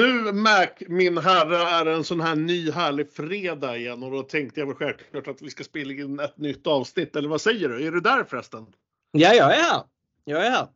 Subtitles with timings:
[0.00, 4.60] Nu Mac, min herre, är en sån här ny härlig fredag igen och då tänkte
[4.60, 7.16] jag väl självklart att vi ska spela in ett nytt avsnitt.
[7.16, 7.86] Eller vad säger du?
[7.86, 8.66] Är du där förresten?
[9.10, 9.82] Ja, jag är här.
[10.24, 10.68] Jag är här.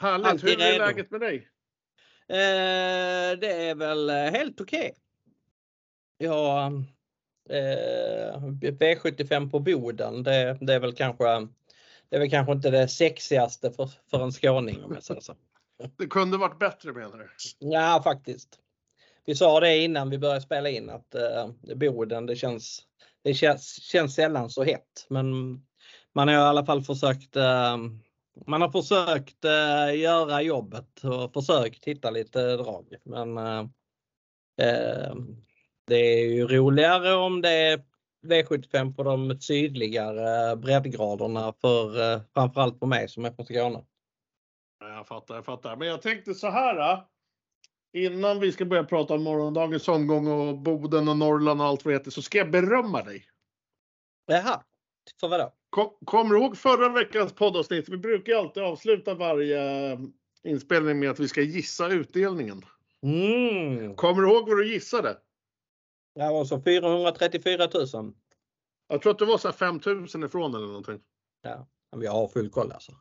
[0.00, 0.26] Härligt.
[0.26, 0.84] Alltid Hur är redo.
[0.84, 1.48] läget med dig?
[2.28, 4.94] Eh, det är väl eh, helt okej.
[6.18, 6.66] Ja,
[7.50, 11.24] eh, V75 på Boden, det, det är väl kanske
[12.08, 15.34] det är väl kanske inte det sexigaste för, för en skåning om jag säger så.
[15.98, 17.28] Det kunde varit bättre menar du?
[17.58, 18.58] Ja, faktiskt.
[19.24, 22.82] Vi sa det innan vi började spela in att eh, Boden, det känns,
[23.22, 25.06] det känns, känns sällan så hett.
[25.08, 25.54] Men
[26.14, 27.76] man har i alla fall försökt eh,
[28.46, 32.96] man har försökt eh, göra jobbet och försökt hitta lite drag.
[33.04, 33.60] Men eh,
[34.60, 35.14] eh
[35.86, 37.82] det är ju roligare om det är
[38.26, 43.84] V75 på de sydligare breddgraderna för eh, framförallt för mig som är från Skåne.
[44.82, 45.76] Ja, Jag fattar, jag fattar.
[45.76, 46.74] Men jag tänkte så här.
[46.74, 47.08] Då.
[47.92, 51.94] Innan vi ska börja prata om morgondagens omgång och Boden och Norrland och allt vad
[51.94, 53.26] det heter så ska jag berömma dig.
[54.26, 54.62] Jaha,
[55.20, 55.52] för vadå?
[55.70, 57.88] Kom, kommer du ihåg förra veckans poddavsnitt?
[57.88, 59.98] Vi brukar alltid avsluta varje eh,
[60.42, 62.64] inspelning med att vi ska gissa utdelningen.
[63.02, 63.96] Mm.
[63.96, 65.18] Kommer du ihåg vad du gissade?
[66.14, 68.14] Det var så 434 000.
[68.88, 71.00] Jag tror att det var så här 5000 ifrån eller någonting.
[71.42, 72.92] Ja, men jag har full koll alltså.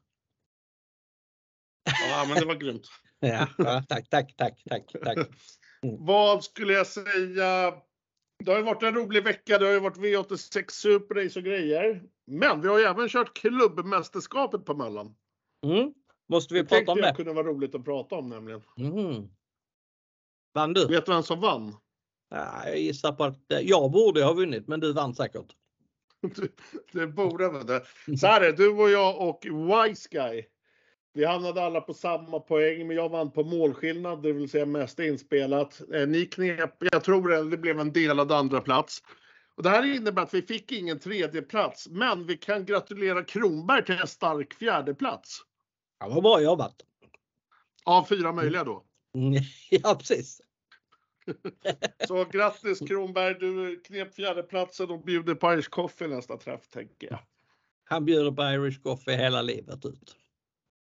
[2.10, 2.88] Ja, men det var grymt.
[3.20, 3.48] Ja,
[3.90, 5.18] tack, tack, tack, tack, tack.
[6.00, 7.73] Vad skulle jag säga?
[8.46, 9.58] Det har ju varit en rolig vecka.
[9.58, 12.04] Det har ju varit V86 Super Race och grejer.
[12.28, 15.16] Men vi har ju även kört klubbmästerskapet på Möllan.
[15.66, 15.94] Mm.
[16.30, 17.16] Måste vi Det prata om jag det?
[17.16, 18.62] kunde vara roligt att prata om nämligen.
[18.78, 19.28] Mm.
[20.54, 20.88] Vann du?
[20.88, 21.76] Vet du vem som vann?
[22.30, 25.56] Ja, jag gissar på att eh, jag borde ha vunnit, men du vann säkert.
[26.36, 26.54] Du-
[26.92, 27.86] Det borde väl det.
[28.20, 30.45] Så här är det, du och jag och Wise Guy.
[31.14, 34.99] Vi hamnade alla på samma poäng, men jag vann på målskillnad, det vill säga mest
[34.99, 35.82] inspelat.
[35.94, 39.04] Eh, Ni knep, jag tror det, det blev en delad andra plats.
[39.55, 43.86] Och det här innebär att vi fick ingen tredje plats, men vi kan gratulera Kronberg
[43.86, 45.39] till en stark fjärde plats.
[45.99, 46.76] Ja, vad bra jobbat.
[47.86, 48.83] Av fyra möjliga då.
[49.16, 49.33] Mm,
[49.70, 50.42] Ja, precis.
[52.08, 57.20] Så grattis Kronberg, du knep fjärdeplatsen och bjuder på Irish Coffee nästa träff tänker jag.
[57.83, 60.17] Han bjuder på Irish Coffee hela livet ut.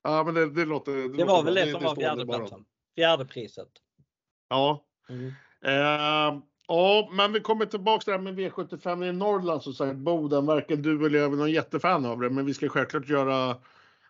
[0.04, 0.92] Ja, men det, det låter...
[0.92, 2.66] Det, Det låter var väl det som var det fjärdeplatsen.
[2.96, 3.70] Fjärde priset.
[4.50, 4.86] Ja.
[5.10, 5.28] Mm.
[5.66, 9.98] Eh, ja, men vi kommer tillbaka till det här med V75 i Norrland som sagt.
[9.98, 13.58] Boden, varken du eller jag är någon jättefan av det, men vi ska självklart göra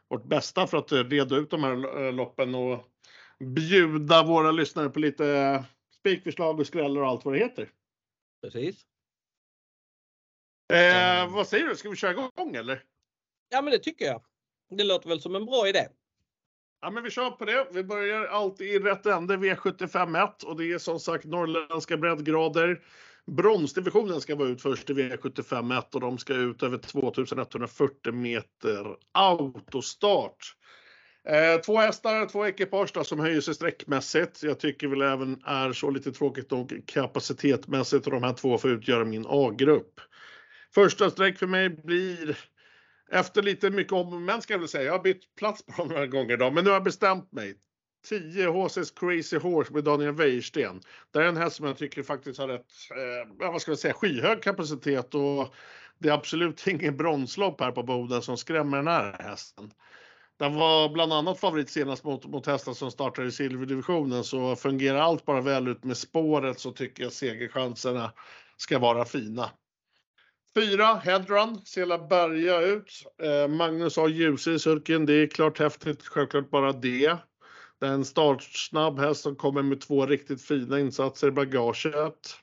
[0.08, 2.90] vårt bästa för att eh, reda ut de här eh, loppen och
[3.40, 5.64] bjuda våra lyssnare på lite eh,
[6.00, 7.70] spikförslag och skrällar och allt vad det heter.
[8.42, 8.86] Precis.
[10.74, 11.34] Eh.
[11.34, 12.84] Vad säger du, ska vi köra igång eller?
[13.50, 14.22] Ja, men det tycker jag.
[14.69, 15.88] Det låter väl som en bra idé.
[16.81, 17.68] Ja, men vi kör på det.
[17.72, 22.81] Vi börjar alltid i rätt ände, V751 och det är som sagt norrländska breddgrader.
[23.25, 30.56] Bronsdivisionen ska vara ut först i V751 och de ska ut över 2140 meter autostart.
[31.28, 34.44] Eh, två hästar, två ekipage som höjer sig sträckmässigt.
[34.44, 38.72] Jag tycker väl även är så lite tråkigt och kapacitetmässigt och de här två får
[38.72, 40.00] utgöra min A-grupp.
[40.75, 42.38] Första streck för mig blir
[43.13, 44.84] efter lite mycket om och men ska jag väl säga.
[44.84, 47.56] Jag har bytt plats på dem några gånger idag, men nu har jag bestämt mig.
[48.09, 50.81] 10 HC's Crazy Horse med Daniel Wäjersten.
[51.12, 53.94] Det är en häst som jag tycker faktiskt har rätt, eh, vad ska jag säga,
[53.94, 55.53] skyhög kapacitet och
[56.00, 59.72] det är absolut ingen bronslopp här på Boden som skrämmer den här hästen.
[60.40, 65.00] Den var bland annat favorit senast mot, mot hästar som startar i silverdivisionen så fungerar
[65.00, 68.12] allt bara väl ut med spåret så tycker jag segerchanserna
[68.57, 69.50] ska vara fina.
[70.56, 73.03] Fyra, Headrun, Sela Berga ut.
[73.24, 77.18] Eh, Magnus har ljus i sulken, det är klart häftigt, självklart bara det.
[77.80, 82.38] Det är en startsnabb häst som kommer med två riktigt fina insatser i bagaget.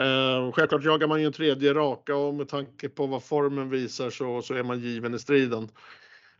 [0.00, 4.10] Eh, självklart jagar man ju en tredje raka och med tanke på vad formen visar
[4.10, 5.68] så, så är man given i striden.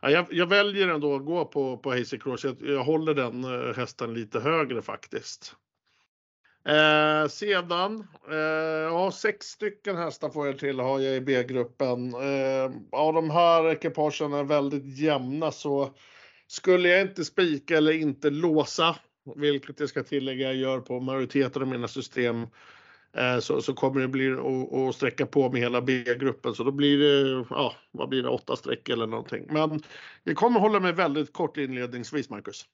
[0.01, 2.43] Ja, jag, jag väljer ändå att gå på, på Hazy Cross.
[2.43, 5.55] Jag, jag håller den eh, hästen lite högre faktiskt.
[6.67, 8.35] Eh, sedan, eh,
[8.91, 12.13] ja sex stycken hästar får jag till har jag i B-gruppen.
[12.13, 15.93] Eh, av de här ekipagen är väldigt jämna så
[16.47, 18.95] skulle jag inte spika eller inte låsa,
[19.35, 22.41] vilket jag ska tillägga jag gör på majoriteten av mina system,
[23.17, 26.55] eh, så, så kommer det bli att- sträcka på med hela B-gruppen.
[26.55, 29.45] Så då blir det, ja, vad blir det, åtta streck eller någonting.
[29.49, 29.83] Men
[30.23, 32.65] jag kommer hålla mig väldigt kort inledningsvis, Marcus.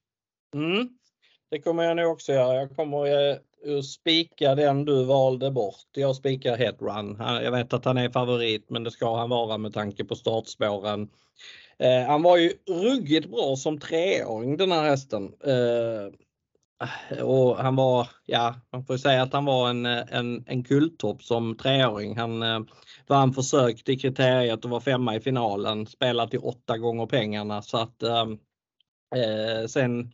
[0.56, 0.90] Mm.
[1.52, 2.56] Det kommer jag nog också göra.
[2.56, 3.38] Jag kommer eh,
[3.84, 5.88] spika den du valde bort.
[5.92, 7.18] Jag spikar Headrun.
[7.20, 11.10] Jag vet att han är favorit men det ska han vara med tanke på startspåren.
[11.78, 15.34] Eh, han var ju ruggigt bra som treåring den här hästen.
[15.44, 16.14] Eh,
[17.24, 21.56] och han var, ja, man får säga att han var en, en, en kulttopp som
[21.56, 22.18] treåring.
[22.18, 22.60] Han eh,
[23.08, 27.78] vann försök till kriteriet och var femma i finalen, spelat till åtta gånger pengarna så
[27.78, 28.28] att eh,
[29.16, 30.14] eh sen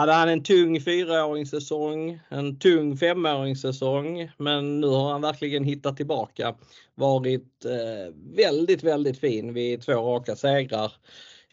[0.00, 6.54] hade han en tung fyraåringssäsong, en tung femåringssäsong, men nu har han verkligen hittat tillbaka.
[6.94, 10.92] Varit eh, väldigt, väldigt fin vid två raka segrar.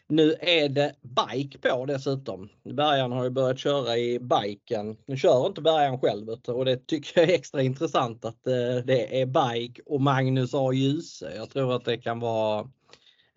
[0.06, 2.48] Nu är det bike på dessutom.
[2.64, 4.96] Bergan har ju börjat köra i biken.
[5.06, 9.20] Nu kör inte Bergan själv och det tycker jag är extra intressant att eh, det
[9.20, 10.72] är bike och Magnus A.
[10.72, 11.32] Djuse.
[11.36, 12.68] Jag tror att det kan vara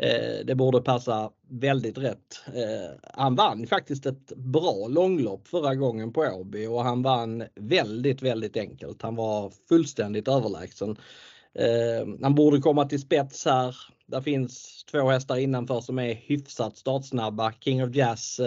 [0.01, 2.43] Eh, det borde passa väldigt rätt.
[2.47, 8.21] Eh, han vann faktiskt ett bra långlopp förra gången på Åby och han vann väldigt,
[8.21, 9.01] väldigt enkelt.
[9.01, 10.97] Han var fullständigt överlägsen.
[11.53, 13.75] Eh, han borde komma till spets här.
[14.05, 17.53] Det finns två hästar innanför som är hyfsat startsnabba.
[17.59, 18.39] King of Jazz.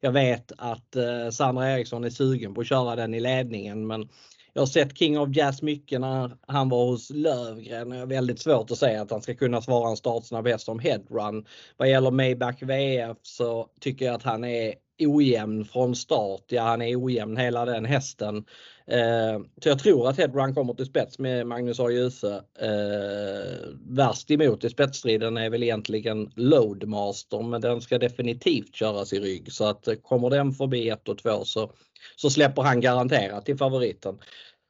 [0.00, 0.96] Jag vet att
[1.32, 4.08] Sandra Eriksson är sugen på att köra den i ledningen men
[4.54, 8.06] jag har sett King of Jazz mycket när han var hos Lövgren och jag har
[8.06, 11.46] väldigt svårt att säga att han ska kunna svara en startsnabb häst som headrun.
[11.76, 16.44] Vad gäller Maybach VF så tycker jag att han är ojämn från start.
[16.48, 18.44] Ja, han är ojämn hela den hästen.
[18.86, 21.90] Eh, så jag tror att Headrun kommer till spets med Magnus A.
[21.90, 22.42] Djuse.
[22.58, 29.20] Eh, värst emot i spetsstriden är väl egentligen Loadmaster men den ska definitivt köras i
[29.20, 31.72] rygg så att eh, kommer den förbi 1 och 2 så,
[32.16, 34.18] så släpper han garanterat till favoriten.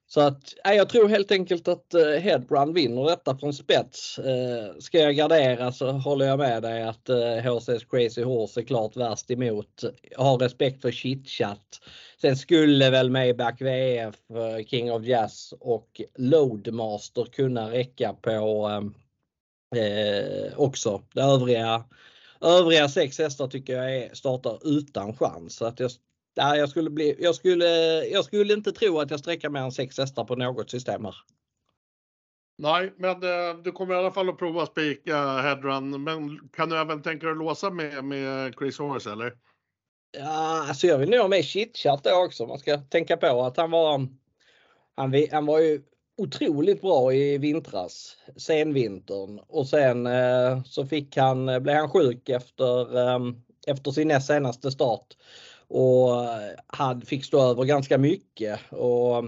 [0.06, 4.18] Så att nej, jag tror helt enkelt att eh, Headbrand vinner detta från spets.
[4.18, 8.64] Eh, ska jag gardera så håller jag med dig att eh, HCS Crazy Horse är
[8.64, 9.84] klart värst emot.
[10.10, 11.80] Jag har respekt för chitchat.
[12.20, 19.82] Sen skulle väl Maybach VF, eh, King of Jazz och Loadmaster kunna räcka på eh,
[19.82, 21.02] eh också.
[21.12, 21.84] De övriga,
[22.40, 25.56] övriga sex hästar tycker jag är, startar utan chans.
[25.56, 25.90] Så att jag
[26.36, 27.66] Nej, jag skulle, bli, jag, skulle,
[28.04, 31.14] jag skulle inte tro att jag sträcker mer än sex hästar på något system här.
[32.58, 36.02] Nej, men eh, du kommer i alla fall att prova att spika headrun.
[36.02, 39.32] Men kan du även tänka dig att låsa med, med Chris Horse eller?
[40.18, 42.46] Ja, alltså jag vill nog ha med chitchat då också.
[42.46, 44.08] Man ska tänka på att han var,
[44.96, 45.82] han, han var ju
[46.16, 52.98] otroligt bra i vintras, senvintern och sen eh, så fick han, blev han sjuk efter,
[52.98, 53.18] eh,
[53.66, 55.16] efter sin näst senaste start
[55.74, 56.28] och
[56.66, 58.60] han fick stå över ganska mycket.
[58.70, 59.24] Och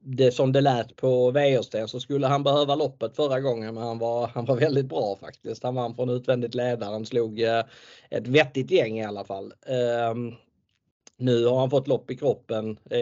[0.00, 3.98] det som det lät på Wäjersten så skulle han behöva loppet förra gången men han
[3.98, 5.62] var, han var väldigt bra faktiskt.
[5.62, 7.62] Han vann från utvändigt ledaren, slog eh,
[8.10, 9.52] ett vettigt gäng i alla fall.
[9.66, 10.32] Ehm,
[11.16, 12.78] nu har han fått lopp i kroppen.
[12.90, 12.98] Eh,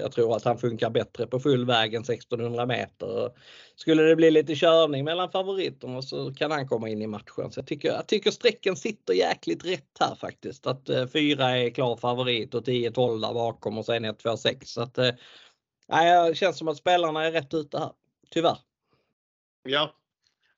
[0.00, 3.30] jag tror att han funkar bättre på full väg än 1600 meter.
[3.76, 7.52] Skulle det bli lite körning mellan favoriterna så kan han komma in i matchen.
[7.52, 10.66] Så jag tycker, jag tycker sträcken sitter jäkligt rätt här faktiskt.
[10.66, 14.64] Att eh, 4 är klar favorit och 10-12 där bakom och sen 1-2-6.
[14.64, 15.10] Så att, eh,
[15.88, 17.92] det känns som att spelarna är rätt ute här.
[18.30, 18.58] Tyvärr.
[19.62, 19.92] Ja,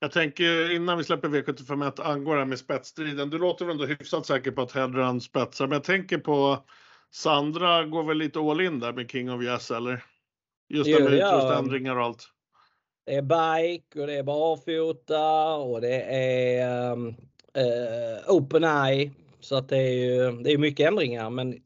[0.01, 3.29] jag tänker innan vi släpper V75 angående det här med spetsstriden.
[3.29, 6.65] Du låter väl ändå hyfsat säker på att Hedran spetsar, men jag tänker på
[7.11, 10.03] Sandra går väl lite all in där med King of Yes eller?
[10.69, 12.27] Just det med utrustningsändringar och allt.
[13.05, 17.15] Det är bike och det är barfota och det är um, uh,
[18.27, 19.11] open eye.
[19.39, 21.61] Så att det är ju det är mycket ändringar men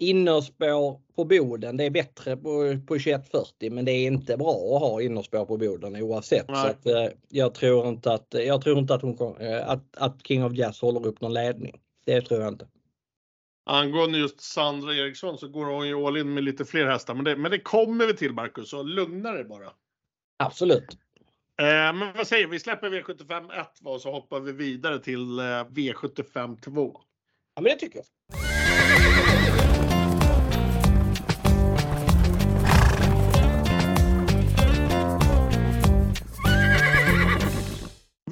[0.00, 4.80] innerspår på Boden, det är bättre på, på 2140 men det är inte bra att
[4.80, 6.46] ha innerspår på Boden oavsett.
[6.46, 10.26] Så att, eh, jag tror inte att, jag tror inte att, hon, eh, att, att
[10.26, 11.80] King of Jazz håller upp någon ledning.
[12.04, 12.66] Det tror jag inte.
[13.66, 17.14] Angående just Sandra Eriksson så går hon ju all in med lite fler hästar.
[17.14, 19.72] Men det, men det kommer vi till Marcus, så lugna dig bara.
[20.36, 20.98] Absolut.
[21.60, 22.50] Eh, men vad säger vi?
[22.50, 27.00] Vi släpper V75 1 och så hoppar vi vidare till eh, V75 2.
[27.54, 28.06] Ja men det tycker jag.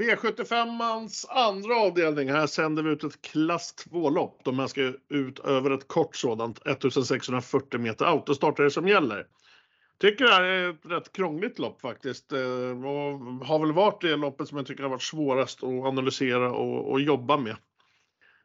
[0.09, 2.31] V75ans andra avdelning.
[2.31, 4.41] Här sänder vi ut ett klass 2-lopp.
[4.45, 6.67] De här ska ut över ett kort sådant.
[6.67, 9.27] 1640 meter autostart är det som gäller.
[10.01, 12.33] Tycker det här är ett rätt krångligt lopp faktiskt.
[12.33, 16.53] Eh, och har väl varit det loppet som jag tycker har varit svårast att analysera
[16.53, 17.57] och, och jobba med.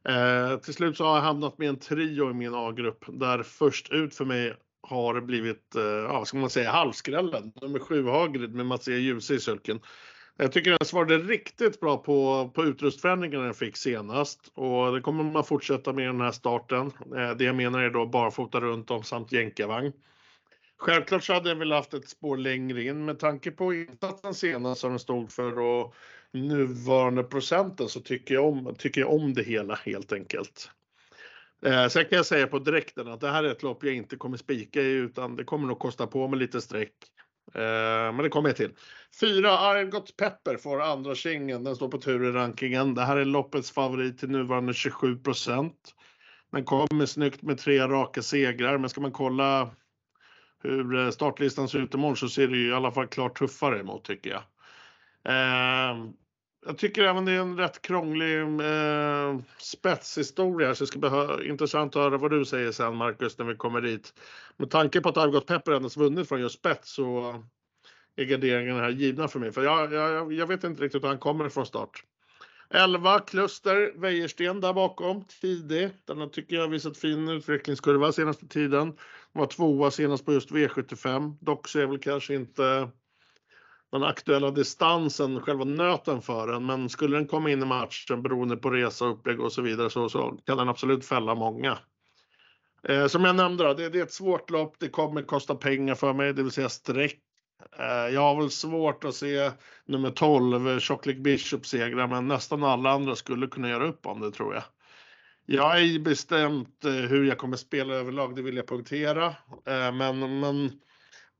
[0.09, 3.89] Eh, till slut så har jag hamnat med en trio i min A-grupp där först
[3.89, 7.51] ut för mig har blivit, eh, ja vad ska man säga, halvskrällen.
[7.61, 8.91] Nummer 7 Hagrid med Mats E.
[8.91, 9.79] Djuse i sulken.
[10.37, 15.23] Jag tycker den svarade riktigt bra på, på utrustförändringarna den fick senast och det kommer
[15.23, 16.91] man fortsätta med i den här starten.
[17.15, 19.93] Eh, det jag menar är då barfota runt om samt jänkarvagn.
[20.77, 24.81] Självklart så hade jag väl haft ett spår längre in med tanke på insatsen senast
[24.81, 25.95] som den stod för och
[26.31, 30.69] nuvarande procenten så tycker jag om, tycker jag om det hela helt enkelt.
[31.65, 34.15] Eh, sen kan jag säga på direkten att det här är ett lopp jag inte
[34.15, 36.93] kommer spika i utan det kommer nog kosta på mig lite streck.
[37.55, 38.71] Eh, men det kommer jag till.
[39.19, 41.63] Fyra Argot Pepper får andra kingen.
[41.63, 42.93] Den står på tur i rankingen.
[42.95, 45.73] Det här är loppets favorit till nuvarande 27%
[46.51, 49.69] Den kommer snyggt med tre raka segrar, men ska man kolla
[50.63, 53.79] hur eh, startlistan ser ut imorgon så ser det ju i alla fall klart tuffare
[53.79, 54.43] emot tycker jag.
[55.25, 55.97] Eh,
[56.65, 61.95] jag tycker även det är en rätt krånglig eh, spetshistoria så det ska bli intressant
[61.95, 64.13] att höra vad du säger sen Marcus när vi kommer dit.
[64.57, 67.35] Med tanke på att Algot Pepper endast vunnit från just spets så
[68.15, 69.51] är garderingarna här givna för mig.
[69.51, 72.03] För jag, jag, jag vet inte riktigt hur han kommer från start.
[72.69, 75.89] 11 Kluster Wäjersten där bakom, tidig.
[76.05, 78.87] Den tycker jag har visat fin utvecklingskurva senaste tiden.
[78.89, 78.95] Den
[79.31, 81.37] var tvåa senast på just V75.
[81.41, 82.89] Dock så är väl kanske inte
[83.93, 86.65] den aktuella distansen, själva nöten för den.
[86.65, 90.09] Men skulle den komma in i matchen beroende på resa, upplägg och så vidare så,
[90.09, 91.77] så kan den absolut fälla många.
[92.87, 94.75] Eh, som jag nämnde, då, det, det, är ett svårt lopp.
[94.79, 97.19] Det kommer kosta pengar för mig, det vill säga streck.
[97.79, 99.51] Eh, jag har väl svårt att se
[99.85, 104.21] nummer 12, eh, Chocolate Bishop segra, men nästan alla andra skulle kunna göra upp om
[104.21, 104.63] det tror jag.
[105.45, 109.25] Jag är bestämt eh, hur jag kommer spela överlag, det vill jag punktera.
[109.65, 110.71] Eh, men, men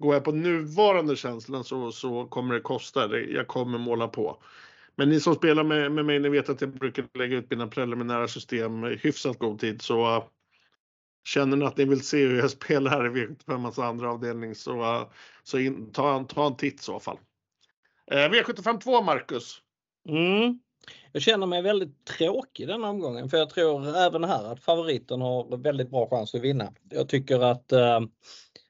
[0.04, 3.18] går jag på nuvarande känslan så, så kommer det kosta.
[3.20, 4.44] Jag kommer måla på.
[4.96, 7.68] Men ni som spelar med, med mig, ni vet att jag brukar lägga ut mina
[7.68, 9.82] preliminära system i hyfsat god tid.
[9.82, 10.24] Så uh,
[11.24, 14.82] känner ni att ni vill se hur jag spelar här i V75 andra avdelning så,
[14.82, 15.08] uh,
[15.44, 17.18] så in, ta, ta en titt i så fall.
[18.12, 19.62] Uh, V75 2 Marcus.
[20.10, 20.60] Mm.
[21.12, 25.58] Jag känner mig väldigt tråkig den omgången för jag tror även här att favoriten har
[25.58, 26.74] väldigt bra chans att vinna.
[26.90, 28.00] Jag tycker att eh,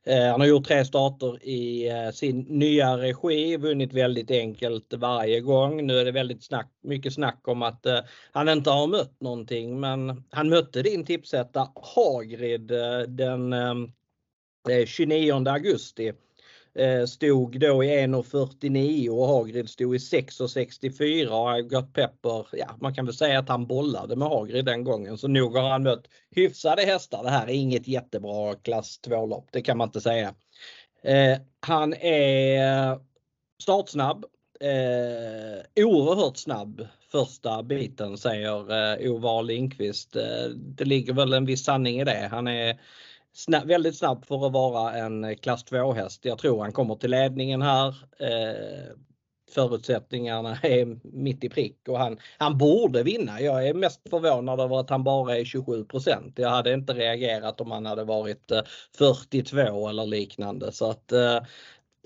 [0.06, 5.42] eh, han har gjort tre starter i eh, sin nya regi, vunnit väldigt enkelt varje
[5.42, 5.88] gång.
[5.88, 8.00] Nu är det väldigt snack, mycket snack om att eh,
[8.32, 15.48] han inte har mött någonting, men han mötte din tipsetta Hagrid eh, den eh, 29
[15.48, 16.14] augusti
[16.76, 22.96] Eh, stod då i 1.49 och Hagrid stod i 6.64 och Got Pepper, ja man
[22.96, 26.08] kan väl säga att han bollade med Hagrid den gången så nog har han mött
[26.36, 27.24] hyfsade hästar.
[27.24, 30.34] Det här är inget jättebra klass 2-lopp, det kan man inte säga.
[31.04, 33.00] Eh, han är
[33.62, 34.26] startsnabb,
[34.60, 40.16] eh, oerhört snabb första biten säger eh, Ovar Lindqvist.
[40.16, 42.28] Eh, det ligger väl en viss sanning i det.
[42.32, 42.80] Han är
[43.34, 46.26] snabb, väldigt snabb för att vara en eh, klass 2 häst.
[46.26, 47.88] Jag tror han kommer till ledningen här.
[48.20, 48.96] Eh,
[49.52, 53.42] förutsättningarna är mitt i prick och han, han borde vinna.
[53.42, 57.72] Jag är mest förvånad över att han bara är 27% Jag hade inte reagerat om
[57.72, 58.62] han hade varit eh,
[58.98, 60.72] 42 eller liknande.
[60.72, 61.40] Så att eh,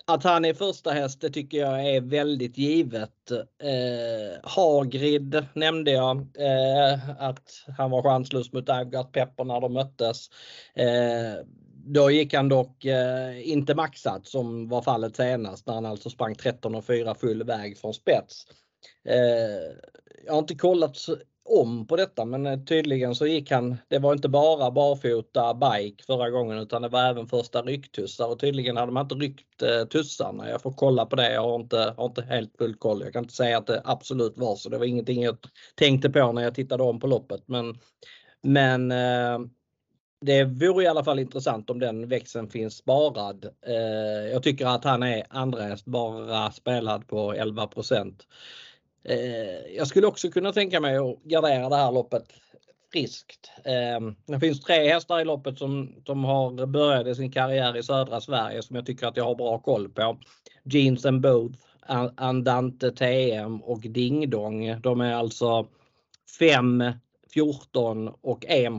[0.08, 3.32] att han är första häst det tycker jag är väldigt givet.
[3.32, 10.30] Eh, Hagrid nämnde jag eh, att han var chanslös mot Avgat Pepper när de möttes.
[10.76, 11.46] Eh,
[11.86, 16.36] då gick han dock eh, inte maxat som var fallet senast när han alltså sprang
[16.36, 18.46] 13 och 4 full väg från spets.
[19.10, 19.76] Eh,
[20.26, 20.98] jag har inte kollat
[21.48, 26.04] om på detta men eh, tydligen så gick han, det var inte bara barfota bike
[26.04, 29.88] förra gången utan det var även första rycktussar och tydligen hade man inte ryckt eh,
[29.88, 30.50] tussarna.
[30.50, 33.02] Jag får kolla på det, jag har inte, har inte helt full koll.
[33.04, 34.70] Jag kan inte säga att det absolut var så.
[34.70, 35.38] Det var ingenting jag
[35.76, 37.44] tänkte på när jag tittade om på loppet.
[37.46, 37.78] Men,
[38.42, 39.40] men eh,
[40.22, 43.46] det vore i alla fall intressant om den växeln finns sparad.
[43.66, 47.70] Eh, jag tycker att han är andra bara spelad på 11
[49.08, 52.24] Eh, jag skulle också kunna tänka mig att gardera det här loppet
[52.92, 53.52] friskt.
[53.66, 58.22] Eh, det finns tre hästar i loppet som, som har börjat sin karriär i södra
[58.22, 60.18] Sverige som jag tycker att jag har bra koll på.
[60.64, 61.60] Jeans and Both,
[62.16, 64.82] Andante TM och Ding Dong.
[64.82, 65.68] De är alltså
[66.40, 66.84] 5,
[67.34, 68.74] 14 och 1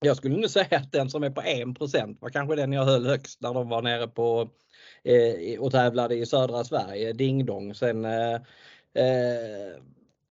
[0.00, 3.06] jag skulle nu säga att den som är på 1% var kanske den jag höll
[3.06, 4.50] högst när de var nere på
[5.02, 7.74] eh, och tävlade i södra Sverige, Ding Dong.
[7.74, 8.34] Sen eh,
[8.94, 9.80] eh,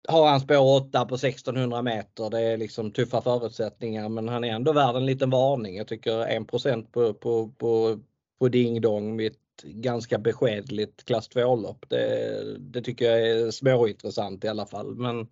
[0.08, 2.30] har han spår 8 på 1600 meter.
[2.30, 5.76] Det är liksom tuffa förutsättningar men han är ändå värd en liten varning.
[5.76, 7.98] Jag tycker 1 på, på, på,
[8.38, 11.84] på Ding Dong mitt ett ganska beskedligt klass 2-lopp.
[11.88, 14.94] Det, det tycker jag är småintressant i alla fall.
[14.94, 15.26] Men eh,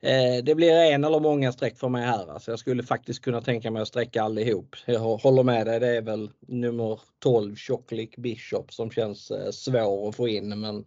[0.00, 2.32] Eh, det blir en eller många streck för mig här.
[2.32, 4.76] Alltså jag skulle faktiskt kunna tänka mig att sträcka allihop.
[4.86, 10.08] Jag håller med dig, det är väl nummer 12 Chocolate Bishop som känns eh, svår
[10.08, 10.84] att få in men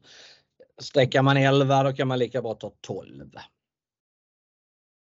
[0.77, 3.31] Sträcker man 11 då kan man lika bra ta 12.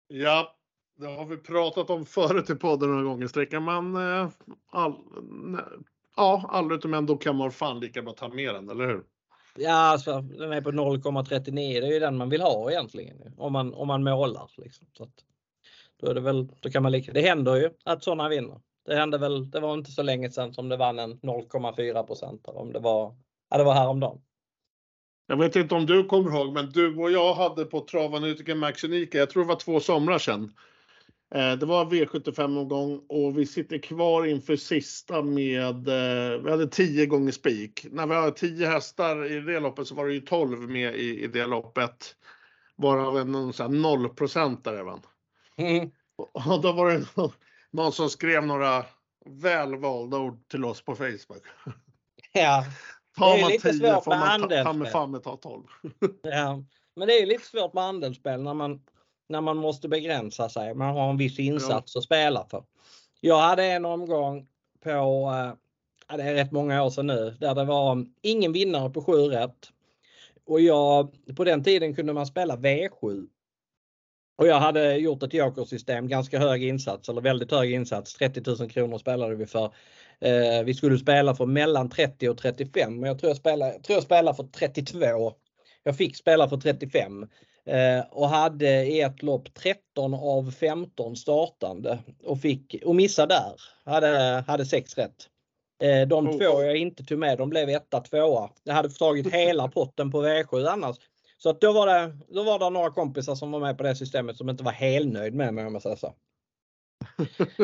[0.08, 0.56] Ja,
[0.98, 3.26] det har vi pratat om förut i podden några gånger.
[3.26, 4.28] Sträcker man eh,
[4.70, 4.94] all,
[6.16, 9.04] ja, alla utom en då kan man fan lika bra ta med den, eller hur?
[9.62, 11.50] Ja, alltså, den är på 0,39.
[11.52, 14.50] Det är ju den man vill ha egentligen om man, om man målar.
[14.56, 14.86] Liksom.
[14.96, 15.24] Så att,
[16.00, 18.60] Då, är det, väl, då kan man lika, det händer ju att sådana vinner.
[18.86, 22.48] Det hände väl, det var inte så länge sedan som det vann en 0,4 procent
[22.48, 23.16] om det var,
[23.50, 24.20] ja, det var häromdagen.
[25.26, 28.84] Jag vet inte om du kommer ihåg, men du och jag hade på Travanalytiker Max
[28.84, 30.52] Unika, jag tror det var två somrar sedan.
[31.34, 37.06] Eh, det var V75-omgång och vi sitter kvar inför sista med, eh, vi hade 10
[37.06, 37.86] gånger spik.
[37.90, 41.24] När vi har 10 hästar i det loppet så var det ju 12 med i,
[41.24, 42.16] i det loppet.
[42.76, 45.02] Varav en sån här 0 procentare vann.
[45.56, 45.90] Mm.
[46.32, 47.32] Och då var det någon,
[47.70, 48.84] någon som skrev några
[49.26, 51.44] välvalda ord till oss på Facebook.
[52.32, 52.64] Ja,
[53.18, 55.64] Tar Det är man lite 10 svårt får man ta, ta med fan ta 12.
[56.22, 56.64] ja.
[56.96, 58.80] Men det är lite svårt med andelsspel när man,
[59.30, 60.74] när man måste begränsa sig.
[60.74, 62.64] Man har en viss insats att spela för.
[63.20, 64.46] Jag hade en omgång
[64.84, 65.52] på, eh,
[66.08, 69.12] ja, det är rätt många år sedan nu, där det var ingen vinnare på 7
[69.12, 69.68] rätt.
[70.46, 73.26] Och jag, på den tiden kunde man spela V7.
[74.38, 78.14] Och jag hade gjort ett jokersystem, ganska hög insats eller väldigt hög insats.
[78.14, 79.64] 30 000 kronor spelade vi för.
[80.20, 83.82] Eh, vi skulle spela för mellan 30 och 35 men jag tror jag spelade, jag
[83.82, 85.32] tror jag spelade för 32.
[85.82, 87.28] Jag fick spela för 35 eh,
[88.10, 93.60] och hade i ett lopp 13 av 15 startande och fick och missade där.
[93.92, 95.28] Hade, hade 6 rätt.
[95.82, 96.38] Eh, de Oh.
[96.38, 98.50] två jag inte tog med de blev etta, tvåa.
[98.64, 100.96] Jag hade tagit hela potten på V7 annars.
[101.38, 103.96] Så att då, var det, då var det några kompisar som var med på det
[103.96, 106.14] systemet som inte var helnöjd med mig om jag säger så.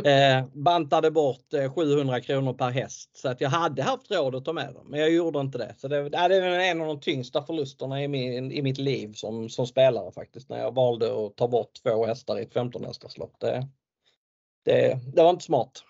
[0.04, 4.44] Eh, bantade bort eh, 700 kronor per häst så att jag hade haft råd att
[4.44, 5.74] ta med dem men jag gjorde inte det.
[5.78, 9.48] Så det, det är en av de tyngsta förlusterna i, min, i mitt liv som,
[9.48, 13.40] som spelare faktiskt när jag valde att ta bort två hästar i ett 15 hästarslopp.
[13.40, 13.68] Det,
[14.64, 15.82] det, det var inte smart.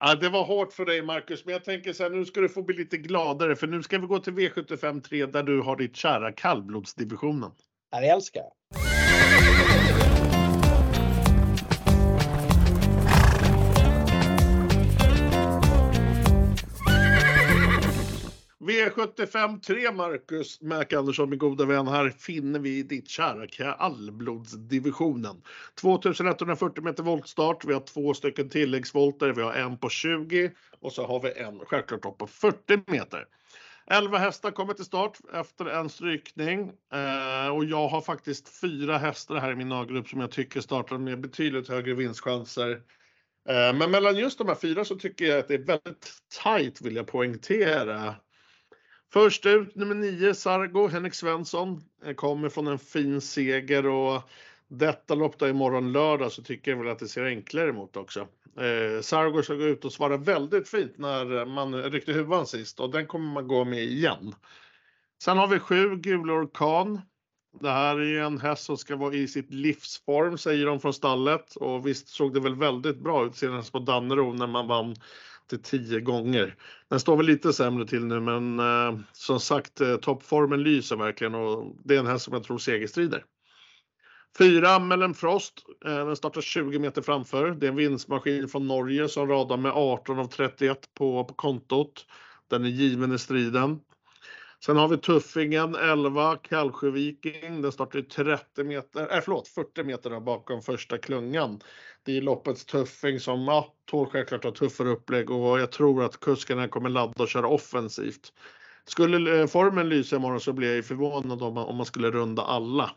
[0.00, 2.48] Ja, det var hårt för dig Marcus, men jag tänker så här, nu ska du
[2.48, 5.76] få bli lite gladare för nu ska vi gå till V75 3 där du har
[5.76, 7.50] ditt kära kallblodsdivisionen.
[7.90, 8.52] Ja, det älskar jag.
[18.66, 25.42] V75 3 Marcus Mac Andersson, min goda vän, här finner vi ditt kära kallblodsdivisionen.
[25.80, 30.50] 2140 meter voltstart, vi har två stycken tilläggsvolter, vi har en på 20
[30.80, 33.24] och så har vi en självklart på 40 meter.
[33.90, 39.36] 11 hästar kommer till start efter en strykning eh, och jag har faktiskt fyra hästar
[39.36, 42.70] här i min A-grupp som jag tycker startar med betydligt högre vinstchanser.
[43.48, 46.80] Eh, men mellan just de här fyra så tycker jag att det är väldigt tajt
[46.82, 48.14] vill jag poängtera.
[49.12, 54.22] Först ut nummer 9, Sargo, Henrik Svensson, eh, kommer från en fin seger och
[54.68, 58.20] detta lopp då imorgon lördag så tycker jag väl att det ser enklare emot också.
[58.60, 62.90] Eh, Sargo ska gå ut och svara väldigt fint när man ryckte huvan sist och
[62.90, 64.34] den kommer man gå med igen.
[65.22, 67.00] Sen har vi sju Gula Orkan.
[67.60, 70.92] Det här är ju en häst som ska vara i sitt livsform säger de från
[70.92, 74.96] stallet och visst såg det väl väldigt bra ut senast på Dannero när man vann
[75.46, 76.54] till 10 gånger.
[76.88, 81.34] Den står väl lite sämre till nu men eh, som sagt eh, toppformen lyser verkligen
[81.34, 83.24] och det är en häst som jag tror segerstrider.
[84.38, 87.50] Fyra Mellen Frost, eh, den startar 20 meter framför.
[87.50, 92.06] Det är en vinstmaskin från Norge som radar med 18 av 31 på, på kontot.
[92.48, 93.80] Den är given i striden.
[94.64, 97.62] Sen har vi Tuffingen 11, Kallsjö Viking.
[97.62, 101.60] Den startar 30 meter, äh, förlåt, 40 meter bakom första klungan.
[102.02, 106.04] Det är loppets Tuffing som ja, tål självklart att ha tuffare upplägg och jag tror
[106.04, 108.32] att kuskarna kommer ladda och köra offensivt.
[108.84, 112.42] Skulle eh, formen lysa imorgon så blir jag förvånad om man, om man skulle runda
[112.42, 112.90] alla.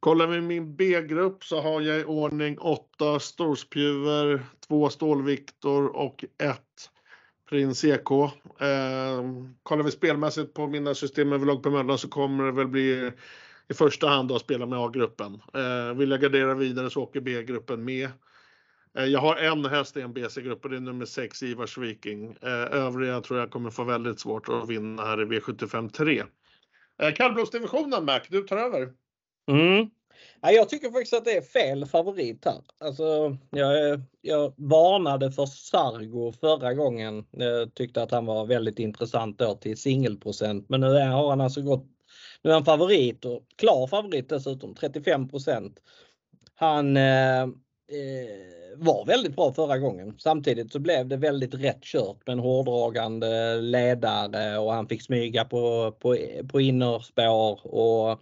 [0.00, 6.60] Kollar vi min B-grupp så har jag i ordning 8 storspjuver, 2 stålviktor och 1
[7.58, 8.10] in CK.
[8.60, 9.22] Eh,
[9.62, 13.12] kollar vi spelmässigt på mina system överlag på Möllan så kommer det väl bli
[13.68, 15.42] i första hand att spela med A-gruppen.
[15.54, 18.08] Eh, vill jag gardera vidare så åker B-gruppen med.
[18.98, 22.36] Eh, jag har en häst i en BC-grupp och det är nummer 6 Ivars Viking.
[22.42, 26.22] Eh, övriga tror jag kommer få väldigt svårt att vinna här i V75 3.
[27.02, 28.92] Eh, Kallblodsdivisionen Mac, du tar över.
[29.50, 29.90] Mm.
[30.40, 32.62] Ja, jag tycker faktiskt att det är fel favorit här.
[32.78, 37.24] Alltså, jag, jag varnade för Sargo förra gången.
[37.30, 40.68] Jag tyckte att han var väldigt intressant då till singelprocent.
[40.68, 41.86] Men nu är, har han alltså gått,
[42.42, 45.76] nu är han favorit och klar favorit dessutom, 35%
[46.54, 47.46] Han eh,
[47.88, 50.14] Eh, var väldigt bra förra gången.
[50.18, 55.44] Samtidigt så blev det väldigt rätt kört med en hårdragande ledare och han fick smyga
[55.44, 56.16] på, på,
[56.48, 58.20] på innerspår och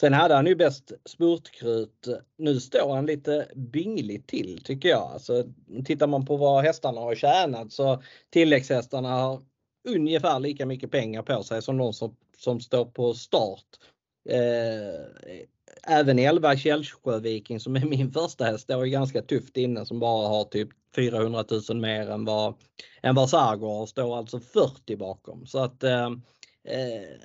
[0.00, 2.08] Sen hade han ju bäst spurtkrut.
[2.36, 5.12] Nu står han lite bingligt till tycker jag.
[5.12, 5.44] Alltså,
[5.84, 9.42] tittar man på vad hästarna har tjänat så tilläggshästarna har
[9.88, 13.66] ungefär lika mycket pengar på sig som de som, som står på start.
[14.28, 15.40] eh,
[15.86, 20.28] även 11 Källsjöviking som är min första häst står ju ganska tufft inne som bara
[20.28, 22.54] har typ 400 000 mer än vad,
[23.02, 25.46] än vad Sargo har står alltså 40 bakom.
[25.46, 26.06] Så att eh,
[26.64, 27.18] eh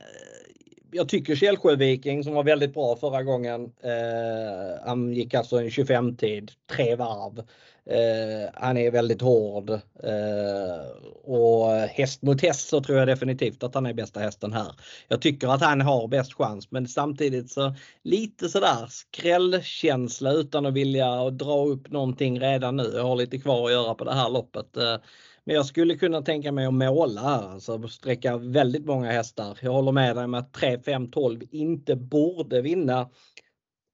[0.92, 3.64] jag tycker Källsjöviking som var väldigt bra förra gången.
[3.64, 7.44] Eh, han gick alltså en 25 tid, tre varv.
[7.90, 10.88] Eh, han är väldigt hård eh,
[11.24, 14.72] och häst mot häst så tror jag definitivt att han är bästa hästen här.
[15.08, 20.74] Jag tycker att han har bäst chans men samtidigt så lite sådär skrällkänsla utan att
[20.74, 22.92] vilja dra upp någonting redan nu.
[22.96, 24.78] Jag har lite kvar att göra på det här loppet.
[24.78, 24.98] Eh,
[25.44, 29.58] men jag skulle kunna tänka mig att måla här, alltså sträcka väldigt många hästar.
[29.62, 33.10] Jag håller med dig om att 3, 5, 12 inte borde vinna.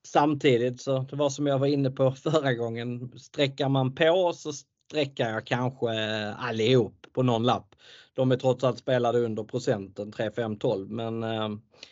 [0.07, 3.19] Samtidigt så det var som jag var inne på förra gången.
[3.19, 7.75] Sträckar man på så sträckar jag kanske eh, allihop på någon lapp.
[8.13, 11.49] De är trots allt spelade under procenten 3, 5, 12 men eh,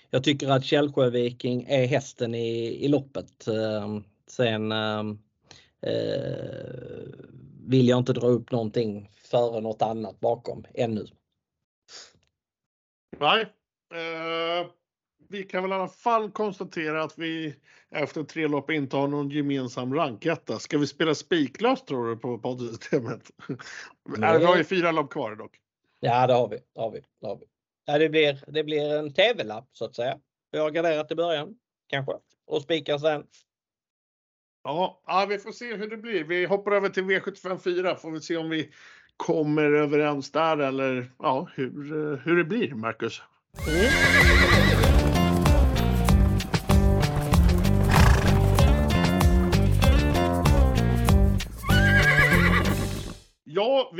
[0.09, 3.47] jag tycker att Källsjö Viking är hästen i, i loppet.
[3.47, 4.99] Eh, sen eh,
[5.81, 6.69] eh,
[7.67, 11.05] vill jag inte dra upp någonting före något annat bakom ännu.
[13.19, 13.41] Nej.
[13.93, 14.67] Eh,
[15.29, 17.55] vi kan väl i alla fall konstatera att vi
[17.89, 20.59] efter tre lopp inte har någon gemensam ranketta.
[20.59, 23.31] Ska vi spela spiklöst tror du på poddsystemet?
[24.17, 25.57] vi har ju fyra lopp kvar dock.
[25.99, 26.57] Ja, det har vi.
[26.75, 27.45] Det, har vi, det, har vi.
[27.85, 30.19] Ja, det, blir, det blir en TV-lapp så att säga.
[30.51, 31.55] Vi har garderat i början
[31.87, 32.13] kanske
[32.47, 33.23] och spikar sen.
[34.63, 36.23] Ja, ja, vi får se hur det blir.
[36.23, 38.71] Vi hoppar över till V75 4 får vi se om vi
[39.17, 43.21] kommer överens där eller ja, hur, hur det blir, Marcus.
[43.67, 44.88] Mm.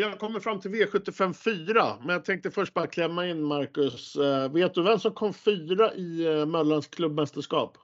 [0.10, 3.44] Ja, vi har kommit fram till V75 4, men jag tänkte först bara klämma in
[3.44, 4.16] Marcus.
[4.16, 7.78] Eh, vet du vem som kom fyra i eh, Möllands klubbmästerskap?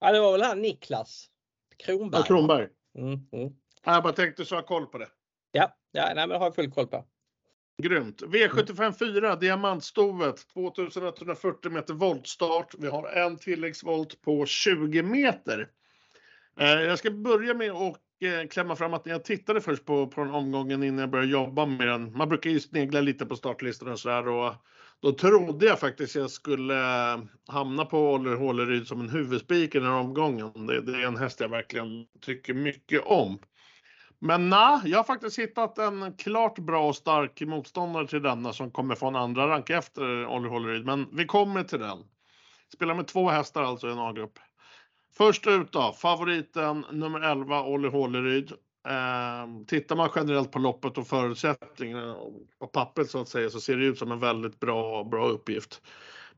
[0.00, 1.26] Ja, det var väl han Niklas
[1.84, 2.20] Kronberg.
[2.20, 2.68] Ja, Kronberg.
[2.98, 3.52] Mm, mm.
[3.84, 5.08] Jag bara tänkte så ha koll på det.
[5.52, 7.04] Ja, ja nej, men det har jag full koll på.
[7.82, 8.22] Grymt.
[8.22, 12.74] V75 4, Diamantstovet, 2140 meter voltstart.
[12.78, 15.68] Vi har en tilläggsvolt på 20 meter.
[16.60, 20.06] Eh, jag ska börja med att Eh, klämma fram att när jag tittade först på,
[20.06, 22.16] på den omgången innan jag började jobba med den.
[22.16, 24.54] Man brukar ju snegla lite på startlistorna och sådär och
[25.00, 26.74] då trodde jag faktiskt jag skulle
[27.12, 30.66] eh, hamna på Oller Håleryd som en huvudspik i den här omgången.
[30.66, 33.38] Det, det, är en häst jag verkligen tycker mycket om.
[34.18, 38.70] Men nej, jag har faktiskt hittat en klart bra och stark motståndare till denna som
[38.70, 40.84] kommer få en andra rank efter Oller Håleryd.
[40.84, 41.98] Men vi kommer till den.
[42.74, 44.38] Spelar med två hästar alltså i en A-grupp.
[45.16, 48.52] Först ut då, favoriten nummer 11, Olli Håleryd.
[48.88, 52.16] Eh, tittar man generellt på loppet och förutsättningarna
[52.58, 55.82] på pappret så att säga så ser det ut som en väldigt bra, bra uppgift.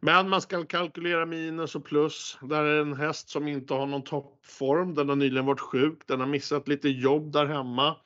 [0.00, 2.38] Men man ska kalkylera minus och plus.
[2.42, 4.94] Där är en häst som inte har någon toppform.
[4.94, 5.98] Den har nyligen varit sjuk.
[6.06, 7.96] Den har missat lite jobb där hemma.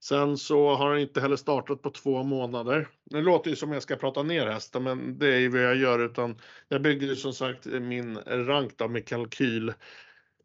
[0.00, 2.88] Sen så har den inte heller startat på två månader.
[3.04, 5.76] Det låter ju som jag ska prata ner hästen, men det är ju vad jag
[5.76, 6.36] gör utan
[6.68, 9.72] jag bygger ju som sagt min rank då med kalkyl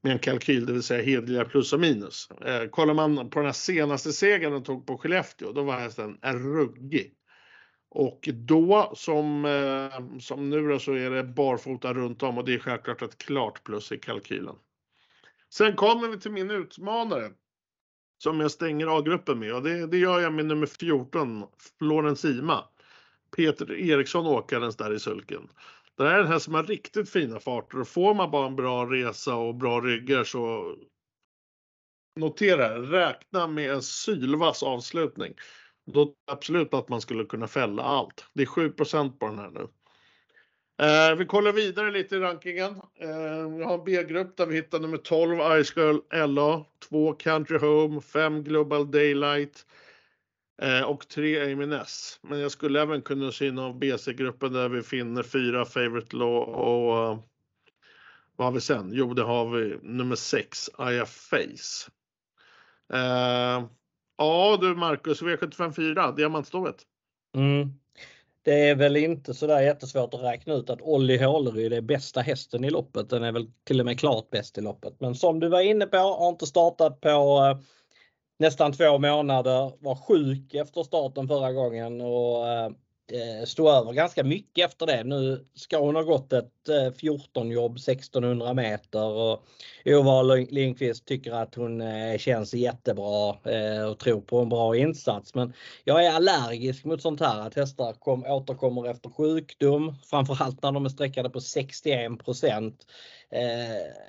[0.03, 2.29] med en kalkyl, det vill säga hederliga plus och minus.
[2.31, 6.17] Eh, kollar man på den här senaste segern den tog på Skellefteå, då var hästen
[6.23, 7.13] ruggig.
[7.89, 12.53] Och då som, eh, som nu då, så är det barfota runt om och det
[12.53, 14.55] är självklart ett klart plus i kalkylen.
[15.49, 17.31] Sen kommer vi till min utmanare
[18.23, 21.43] som jag stänger A-gruppen med och det, det gör jag med nummer 14,
[21.79, 22.63] Florens Ima.
[23.36, 25.49] Peter Eriksson åkarens där i sulken.
[25.97, 28.55] Det här är den här som har riktigt fina farter och får man bara en
[28.55, 30.75] bra resa och bra ryggar så
[32.19, 35.33] notera, räkna med en sylvass avslutning.
[35.86, 38.25] Då absolut att man skulle kunna fälla allt.
[38.33, 39.67] Det är 7% på den här nu.
[40.81, 42.71] Eh, vi kollar vidare lite i rankingen.
[42.99, 47.57] Eh, vi har en B-grupp där vi hittar nummer 12 Ice Girl LA, 2 Country
[47.57, 49.65] Home, 5 Global Daylight
[50.62, 52.19] eh, och 3 Amy Ness.
[52.21, 57.12] Men jag skulle även kunna syna av BC-gruppen där vi finner 4 Favorite Law och
[57.12, 57.19] uh,
[58.36, 58.89] vad har vi sen?
[58.93, 61.91] Jo, det har vi nummer 6 Aya Face.
[62.93, 63.63] Eh,
[64.17, 66.75] Ja du Marcus, V75 4, Diamantstovet.
[67.36, 67.69] Mm.
[68.43, 72.63] Det är väl inte sådär jättesvårt att räkna ut att Olli Håleryd är bästa hästen
[72.63, 73.10] i loppet.
[73.10, 74.93] Den är väl till och med klart bäst i loppet.
[74.99, 77.58] Men som du var inne på, har inte startat på eh,
[78.39, 79.71] nästan två månader.
[79.79, 82.69] Var sjuk efter starten förra gången och eh,
[83.13, 85.04] Eh, stå över ganska mycket efter det.
[85.04, 89.43] Nu ska hon ha gått ett 14 jobb 1600 meter och
[89.86, 95.36] Ova Lindqvist tycker att hon eh, känns jättebra eh, och tror på en bra insats.
[95.36, 100.71] Men jag är allergisk mot sånt här att hästar kom, återkommer efter sjukdom, framförallt när
[100.71, 102.12] de är sträckade på 61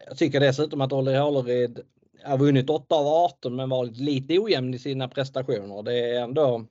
[0.07, 1.81] jag tycker dessutom att Olli Håleryd
[2.25, 5.83] har vunnit 8 av 18 men varit lite ojämn i sina prestationer.
[5.83, 6.67] Det är ändå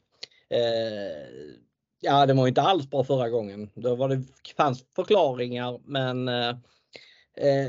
[0.50, 1.54] eh,
[2.06, 3.70] Ja, det var inte alls bra förra gången.
[3.74, 4.24] Då var det
[4.58, 6.50] fanns förklaringar men eh,
[7.38, 7.68] eh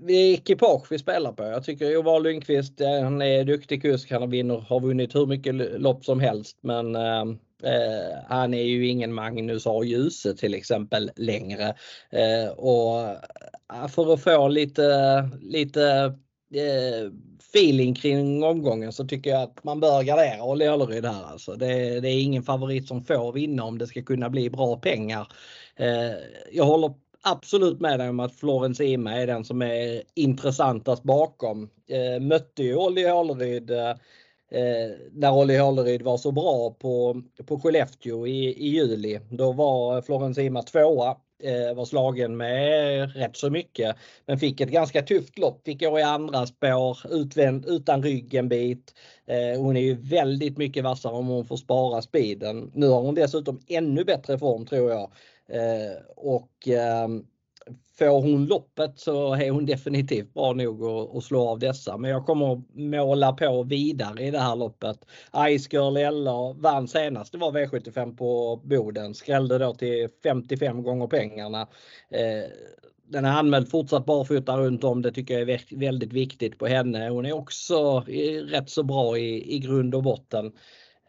[0.00, 1.42] det är ekipage vi spelar på.
[1.42, 4.10] Jag tycker Jovar Lundqvist, eh, han är duktig kusk.
[4.10, 7.20] Han har, vinner, har vunnit hur mycket lopp som helst men eh,
[7.62, 9.84] eh, han är ju ingen Magnus A.
[9.84, 11.74] Djuse till exempel längre.
[12.10, 13.00] Eh, och
[13.74, 14.90] eh, för att få lite,
[15.40, 16.14] lite
[16.50, 21.24] Eh, feeling kring omgången så tycker jag att man bör gardera Olle Öleryd här.
[21.24, 21.54] Alltså.
[21.54, 25.28] Det, det, är ingen favorit som får vinna om det ska kunna bli bra pengar.
[25.76, 26.12] Eh,
[26.52, 31.70] jag håller absolut med dig om att Florence Ima är den som är intressantast bakom.
[31.88, 33.70] Eh, mötte ju Olli Håleryd
[35.12, 39.20] när Olli Håleryd var så bra på, på Skellefteå i, i juli.
[39.30, 43.96] Då var Florence Ima tvåa Eh, var slagen med rätt så mycket.
[44.26, 45.64] Men fick ett ganska tufft lopp.
[45.64, 48.94] Fick gå i andra spår utvänd, utan rygg en bit.
[49.26, 52.70] Eh, hon är ju väldigt mycket vassare om hon får spara speeden.
[52.74, 55.10] Nu har hon dessutom ännu bättre form tror jag.
[55.48, 57.24] Eh, och ehm,
[57.98, 61.96] får hon loppet så är hon definitivt bra nog att, att slå av dessa.
[61.96, 64.98] Men jag kommer att måla på vidare i det här loppet.
[65.32, 67.32] Ice Girl Ella vann senast.
[67.32, 69.14] Det var V75 på Boden.
[69.14, 71.60] Skrällde då till 55 gånger pengarna.
[72.10, 72.50] Eh,
[73.08, 75.02] den är anmäld fortsatt barfota runt om.
[75.02, 77.08] Det tycker jag är väldigt viktigt på henne.
[77.08, 78.00] Hon är också
[78.46, 80.52] rätt så bra i, i grund och botten.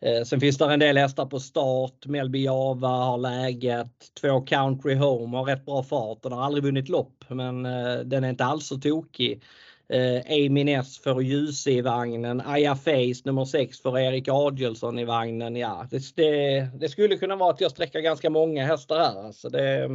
[0.06, 2.06] Eh, sen finns det en del hästar på start.
[2.06, 3.92] Melby Java har läget.
[4.22, 6.24] Två Country Home har rätt bra fart.
[6.24, 9.44] Den har aldrig vunnit lopp men eh, den är inte alls så tokig.
[9.90, 12.42] Eh, Amy Ness för Ljuse i vagnen.
[12.42, 15.56] Aya Face nummer 6 för Erik Adielsson i vagnen.
[15.56, 19.26] Ja, det, det, det, skulle kunna vara att jag sträcker ganska många hästar här.
[19.26, 19.90] Alltså det,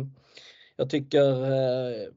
[0.76, 2.08] jag tycker eh,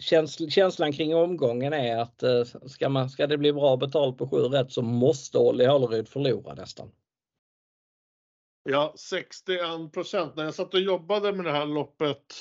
[0.00, 2.22] käns, känslan kring omgången är att
[2.66, 6.54] ska, man, ska det bli bra betalt på 7 rätt så måste Olli Håleryd förlora
[6.54, 6.90] nästan.
[8.70, 10.36] Ja, 61 procent.
[10.36, 12.34] När jag satt och jobbade med det här loppet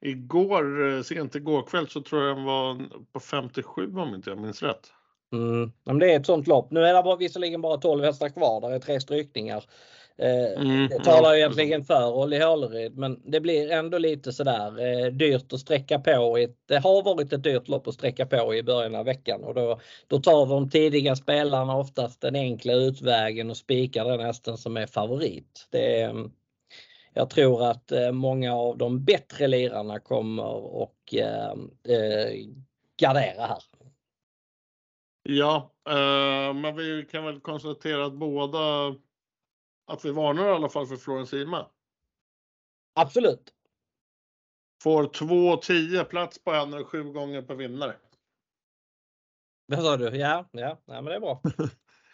[0.00, 4.38] igår, eh, sent igår kväll, så tror jag den var på 57 om inte jag
[4.38, 4.92] minns rätt.
[5.32, 5.98] Mm.
[5.98, 6.70] Det är ett sånt lopp.
[6.70, 8.60] Nu är det bara, visserligen bara 12 hästar kvar.
[8.60, 9.64] Där är tre strykningar.
[10.18, 11.36] Eh, mm, det talar ja.
[11.36, 16.46] egentligen för Olli Håleryd men det blir ändå lite sådär eh, dyrt att sträcka på.
[16.66, 19.80] det har varit ett dyrt lopp att sträcka på i början av veckan och då,
[20.06, 24.86] då tar de tidiga spelarna oftast den enkla utvägen och spikar den hästen som är
[24.86, 25.68] favorit.
[25.70, 26.30] Det, mm,
[27.14, 31.52] jag tror att eh, många av de bättre lirarna kommer och eh,
[31.96, 32.32] eh,
[33.00, 33.62] gardera här.
[35.22, 38.94] Ja, eh, men vi kan väl konstatera att båda
[39.86, 41.70] att vi varnar i alla fall för Florence Ima.
[42.94, 43.54] Absolut.
[44.82, 47.96] Får 2-10 plats på henne sju gånger på vinnare.
[49.66, 50.16] Vad sa du?
[50.16, 51.42] Ja, ja, ja men det är bra.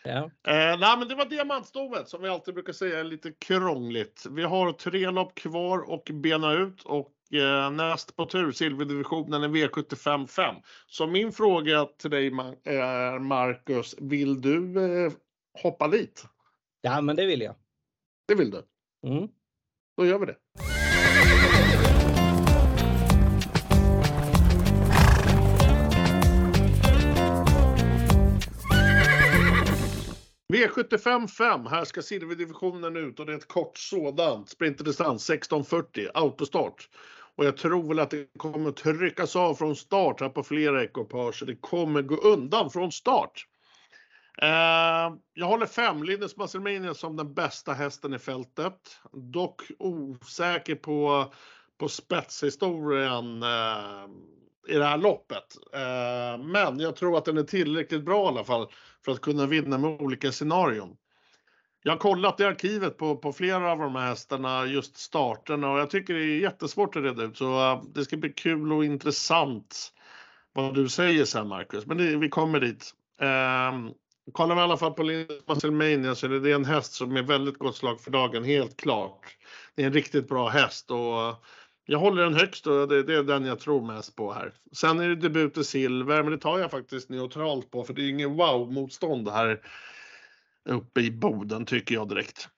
[0.05, 0.25] Ja.
[0.25, 4.27] Eh, nej, men det var diamantstovet som vi alltid brukar säga är lite krångligt.
[4.31, 9.49] Vi har tre lopp kvar och bena ut och eh, näst på tur silverdivisionen är
[9.49, 10.55] V75 5.
[10.87, 12.27] Så min fråga till dig
[12.65, 15.13] är Marcus, vill du eh,
[15.63, 16.25] hoppa dit?
[16.83, 17.55] Ja, men det vill jag.
[18.29, 18.63] Det vill du?
[19.07, 19.29] Mm.
[19.97, 20.37] Då gör vi det.
[30.53, 31.67] V75 5.
[31.67, 34.49] Här ska silverdivisionen ut och det är ett kort sådant.
[34.49, 36.89] Sprinterdistans 1640 autostart.
[37.37, 41.43] Och jag tror väl att det kommer tryckas av från start här på flera ekipage.
[41.47, 43.47] Det kommer gå undan från start.
[44.39, 49.01] Eh, jag håller fem, Linus Musclemania som den bästa hästen i fältet.
[49.13, 51.33] Dock osäker på,
[51.79, 54.09] på spetshistorien eh,
[54.69, 55.57] i det här loppet.
[55.73, 58.69] Eh, men jag tror att den är tillräckligt bra i alla fall
[59.05, 60.97] för att kunna vinna med olika scenarion.
[61.83, 65.79] Jag har kollat i arkivet på, på flera av de här hästarna, just starterna och
[65.79, 68.85] jag tycker det är jättesvårt att reda ut så eh, det ska bli kul och
[68.85, 69.93] intressant
[70.53, 71.87] vad du säger sen Marcus.
[71.87, 72.95] Men det, vi kommer dit.
[73.19, 73.95] Um,
[74.33, 77.59] Kollar vi i alla fall på Linus så är det en häst som är väldigt
[77.59, 79.37] gott slag för dagen, helt klart.
[79.75, 81.45] Det är en riktigt bra häst och
[81.87, 84.53] jag håller den högst och det, det är den jag tror mest på här.
[84.73, 88.03] Sen är det debut i silver, men det tar jag faktiskt neutralt på för det
[88.03, 89.61] är ingen wow-motstånd här
[90.69, 92.49] uppe i Boden tycker jag direkt.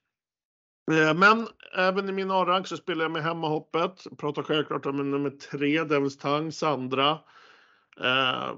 [0.90, 4.06] Eh, men även i min A-rank så spelar jag med hemmahoppet.
[4.18, 7.18] Pratar självklart om nummer tre, Devils Tang, Sandra.
[8.00, 8.52] Eh,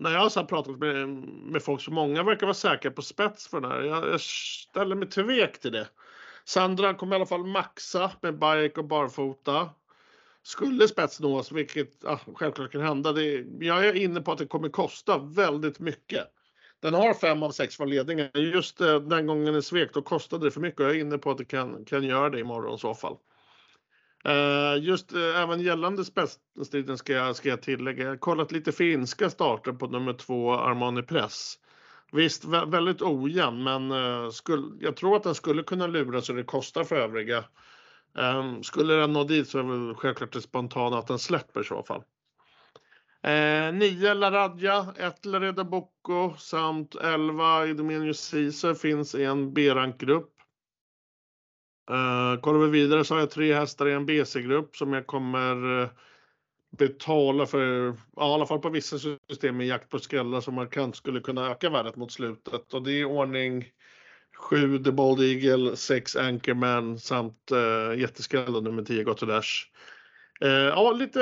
[0.00, 1.08] när jag har pratat med,
[1.52, 3.80] med folk så många verkar vara säkra på spets för den här.
[3.80, 5.88] Jag, jag ställer mig tvek till det.
[6.44, 9.70] Sandra kommer i alla fall maxa med bike och barfota.
[10.42, 14.46] Skulle spets nås, vilket ah, självklart kan hända, det, jag är inne på att det
[14.46, 16.24] kommer kosta väldigt mycket.
[16.80, 18.30] Den har fem av sex från ledningen.
[18.34, 20.80] Just eh, den gången det svek, då kostade det för mycket.
[20.80, 23.16] och Jag är inne på att det kan, kan göra det imorgon i så fall.
[24.24, 28.02] Eh, just eh, även gällande spetsstriden ska jag, ska jag tillägga.
[28.02, 31.58] Jag har kollat lite finska starter på nummer två Armani Press.
[32.12, 36.44] Visst, väldigt ojämn, men eh, skulle, jag tror att den skulle kunna lura så det
[36.44, 37.44] kostar för övriga.
[38.18, 41.64] Ehm, skulle den nå dit så är väl självklart det spontana att den släpper i
[41.64, 42.02] så fall.
[43.22, 50.39] Eh, 9 Laradja, 1 Lareda Bocco samt 11 Idomenius Ceesar finns i en B-rankgrupp.
[51.90, 55.82] Uh, kollar vi vidare så har jag tre hästar i en BC-grupp som jag kommer
[55.82, 55.88] eh,
[56.70, 60.96] betala för, ja, i alla fall på vissa system med jakt på skrällar som markant
[60.96, 62.74] skulle kunna öka värdet mot slutet.
[62.74, 63.64] Och det är ordning
[64.36, 69.66] 7 The Bald Eagle, 6 Anchorman samt eh, uh, jätteskrällen nummer 10 Got Dash.
[70.74, 71.20] Ja, lite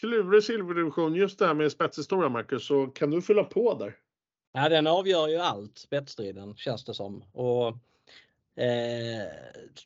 [0.00, 3.96] klurig silverdivision just det här med spetshistoria Marcus, så kan du fylla på där?
[4.52, 7.24] Ja, den avgör ju allt, spetsstriden känns det som.
[7.32, 7.78] Och,
[8.58, 9.26] eh,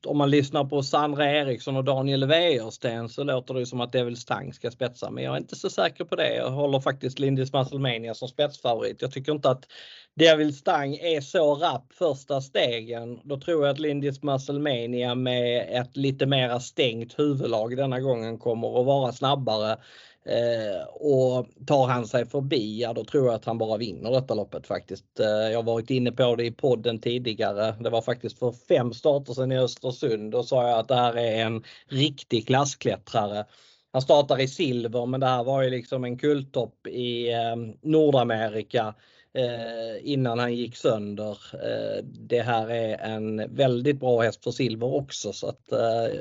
[0.06, 4.16] om man lyssnar på Sandra Eriksson och Daniel Wäjersten så låter det som att Devil
[4.16, 6.36] Stang ska spetsa, men jag är inte så säker på det.
[6.36, 9.02] Jag håller faktiskt Lindis Musclemania som spetsfavorit.
[9.02, 9.66] Jag tycker inte att
[10.14, 13.20] Devil Stang är så rapp första stegen.
[13.24, 18.80] Då tror jag att Lindis Musclemania med ett lite mera stängt huvudlag denna gången kommer
[18.80, 19.76] att vara snabbare.
[20.24, 24.34] Eh, och tar han sig förbi, ja då tror jag att han bara vinner detta
[24.34, 25.20] loppet faktiskt.
[25.20, 27.74] Eh, jag har varit inne på det i podden tidigare.
[27.80, 30.32] Det var faktiskt för fem starter sedan i Östersund.
[30.32, 33.44] Då sa jag att det här är en riktig klassklättrare.
[33.92, 38.86] Han startar i silver men det här var ju liksom en kulttopp i eh, Nordamerika
[38.86, 38.94] eh,
[39.34, 41.38] Eh, innan han gick sönder.
[41.54, 46.18] Eh, det här är en väldigt bra häst för silver också så att eh,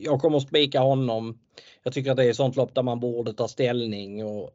[0.00, 1.38] jag kommer att spika honom.
[1.82, 4.50] Jag tycker att det är sånt lopp där man borde ta ställning och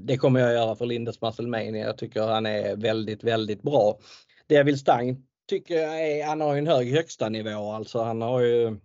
[0.00, 1.86] det kommer jag göra för Lindes Musclemania.
[1.86, 3.98] Jag tycker han är väldigt, väldigt bra.
[4.46, 8.02] Devil Stang tycker jag är, han har en hög högsta nivå alltså.
[8.02, 8.76] Han har ju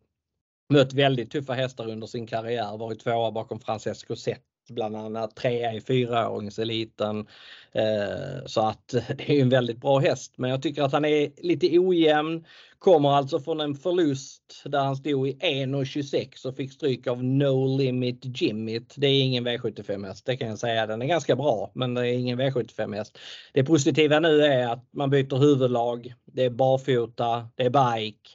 [0.73, 5.73] mött väldigt tuffa hästar under sin karriär, varit tvåa bakom Francesco Zet bland annat trea
[5.73, 7.27] i fyraåringseliten.
[7.71, 10.33] Eh, så att det är en väldigt bra häst.
[10.35, 12.45] Men jag tycker att han är lite ojämn.
[12.79, 17.77] Kommer alltså från en förlust där han stod i 1,26 och fick stryk av No
[17.77, 18.93] Limit Jimmit.
[18.97, 20.87] Det är ingen V75 häst, det kan jag säga.
[20.87, 23.17] Den är ganska bra, men det är ingen V75 häst.
[23.53, 26.13] Det positiva nu är att man byter huvudlag.
[26.25, 28.29] Det är barfota, det är bike.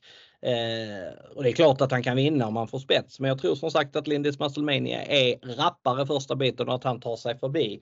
[0.44, 3.38] Eh, och det är klart att han kan vinna om han får spets, men jag
[3.38, 7.38] tror som sagt att Lindis Musclemania är rappare första biten och att han tar sig
[7.38, 7.80] förbi.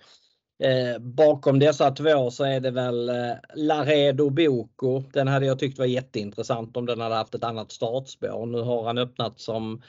[0.63, 5.03] Eh, bakom dessa två så är det väl eh, Laredo Boko.
[5.13, 8.47] Den hade jag tyckt var jätteintressant om den hade haft ett annat startspår.
[8.47, 9.83] Nu har han öppnat som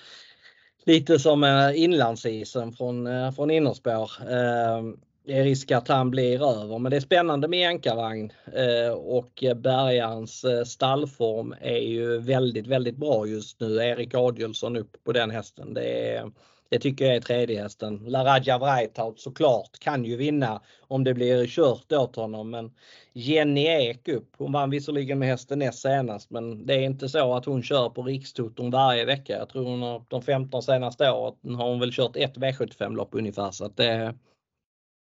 [0.85, 4.11] lite som eh, inlandsisen från, eh, från innerspår.
[4.29, 4.83] Eh,
[5.25, 6.79] det är risk att han blir över.
[6.79, 12.97] Men det är spännande med jänkarvagn eh, och Bergarens eh, stallform är ju väldigt, väldigt
[12.97, 13.75] bra just nu.
[13.75, 15.73] Erik Adielsson upp på den hästen.
[15.73, 16.31] Det, är,
[16.69, 17.97] det tycker jag är tredje hästen.
[18.07, 22.49] Laraja Vreithout såklart kan ju vinna om det blir kört åt honom.
[22.49, 22.71] Men
[23.13, 24.29] Jenny Ek upp.
[24.37, 27.89] Hon vann visserligen med hästen näst senast men det är inte så att hon kör
[27.89, 29.37] på rikstoton varje vecka.
[29.37, 33.09] Jag tror hon har de 15 senaste åren har hon väl kört ett V75 lopp
[33.11, 34.13] ungefär så att det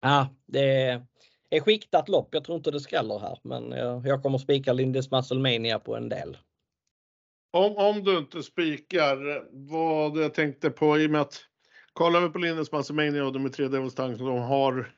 [0.03, 1.01] Ja, det
[1.51, 2.29] är skiktat lopp.
[2.31, 3.71] Jag tror inte det skräller här, men
[4.05, 6.39] jag, kommer spika Lindes Musclemania på en del.
[7.53, 11.41] Om, om du inte spikar, vad jag tänkte på i och med att
[11.93, 14.95] kollar vi på Lindes Musclemania och de är tre Devils Tank, de har,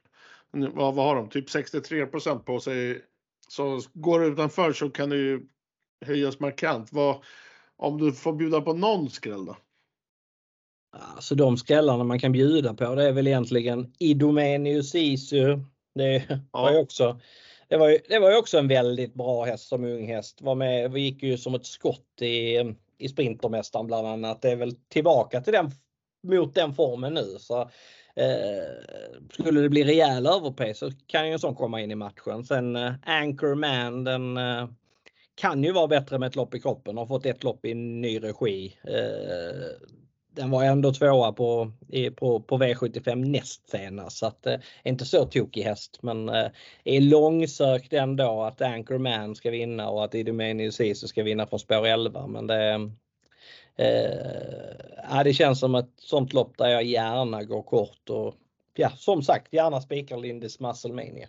[0.50, 3.02] vad, vad har de, typ 63% på sig.
[3.48, 5.46] Så går det utanför så kan det ju
[6.06, 6.92] höjas markant.
[6.92, 7.24] Vad,
[7.76, 9.56] om du får bjuda på någon skräll då?
[11.16, 15.58] Alltså de skrällarna man kan bjuda på det är väl egentligen Idomenius Isu.
[15.94, 17.20] Det var ju också
[17.68, 20.42] det var, ju, det var ju också en väldigt bra häst som ung häst.
[20.42, 24.42] Var med, vi gick ju som ett skott i, i Sprintermästaren bland annat.
[24.42, 25.70] Det är väl tillbaka till den,
[26.22, 27.36] mot den formen nu.
[27.38, 27.60] Så,
[28.16, 28.64] eh,
[29.30, 32.44] skulle det bli rejäl överpace så kan ju en sån komma in i matchen.
[32.44, 34.68] Sen eh, Anchorman den eh,
[35.34, 36.96] kan ju vara bättre med ett lopp i kroppen.
[36.96, 38.78] Har fått ett lopp i ny regi.
[38.84, 39.88] Eh,
[40.34, 41.72] den var ändå tvåa på,
[42.16, 46.46] på, på V75 näst senast så att eh, inte så tokig häst men eh,
[46.84, 51.86] är långsökt ändå att Anchorman ska vinna och att Idomenius Sisu ska vinna från spår
[51.86, 52.90] 11 men det
[53.76, 58.34] eh, det känns som ett sånt lopp där jag gärna går kort och
[58.74, 61.28] ja som sagt gärna spikar Lindis Muscle Mania.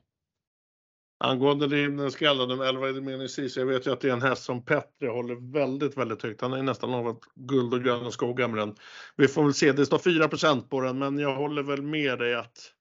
[1.25, 4.65] Angående din de elva 11 Edeminicis, jag vet ju att det är en häst som
[4.65, 6.41] Petri håller väldigt, väldigt högt.
[6.41, 8.75] Han är nästan lovat guld och gröna skogar med den.
[9.15, 12.35] Vi får väl se, det står 4% på den, men jag håller väl med dig
[12.35, 12.71] att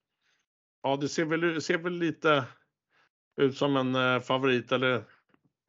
[0.82, 2.44] ja, det ser väl, ser väl lite
[3.40, 5.04] ut som en eh, favorit eller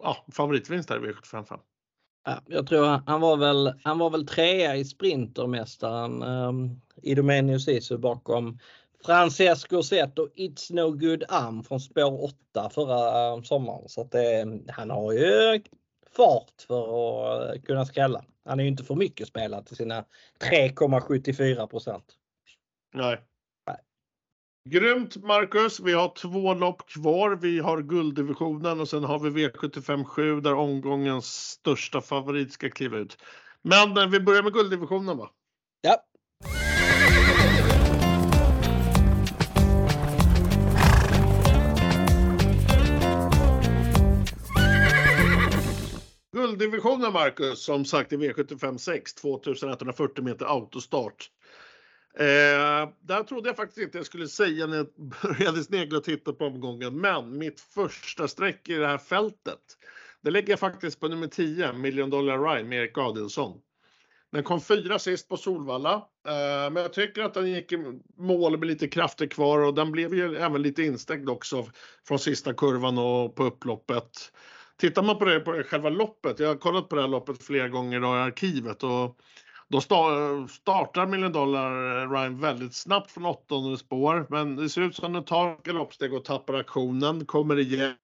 [0.03, 1.59] ja, favoritvinst här i V755.
[2.25, 7.67] Ja, jag tror han var väl, han var väl trea i Sprintermästaren ehm, i Domenius
[7.67, 8.59] Isu bakom
[9.05, 13.89] Francesco Zet och It's No Good Arm från spår 8 förra eh, sommaren.
[13.89, 15.61] Så att det, han har ju
[16.15, 18.25] fart för att kunna skrälla.
[18.45, 20.05] Han är ju inte för mycket spelad till sina
[20.39, 22.05] 3,74 procent.
[22.93, 23.21] Nej.
[23.67, 23.77] Nej.
[24.69, 25.79] Grymt Marcus.
[25.79, 27.35] Vi har två lopp kvar.
[27.35, 32.97] Vi har gulddivisionen och sen har vi V75 7 där omgångens största favorit ska kliva
[32.97, 33.17] ut.
[33.61, 35.29] Men eh, vi börjar med gulddivisionen va?
[35.81, 35.97] Ja.
[46.55, 51.29] Gulddivisionen Marcus, som sagt i V75 6, 2140 meter autostart.
[52.19, 54.87] Eh, där trodde jag faktiskt inte jag skulle säga när jag
[55.21, 59.59] började snegla och titta på omgången, men mitt första streck i det här fältet,
[60.21, 63.57] det lägger jag faktiskt på nummer 10, Million Dollar Ride med Erik Adielsson.
[64.31, 65.93] Den kom fyra sist på Solvalla,
[66.27, 69.91] eh, men jag tycker att den gick i mål med lite krafter kvar och den
[69.91, 71.65] blev ju även lite instängd också
[72.07, 74.31] från sista kurvan och på upploppet.
[74.77, 77.69] Tittar man på det på själva loppet, jag har kollat på det här loppet flera
[77.69, 79.19] gånger i arkivet och
[79.67, 84.95] då startar Million Dollar eh, Ryan väldigt snabbt från åttonde spår, men det ser ut
[84.95, 87.95] som att den tar galoppsteg och tappar aktionen, kommer igen,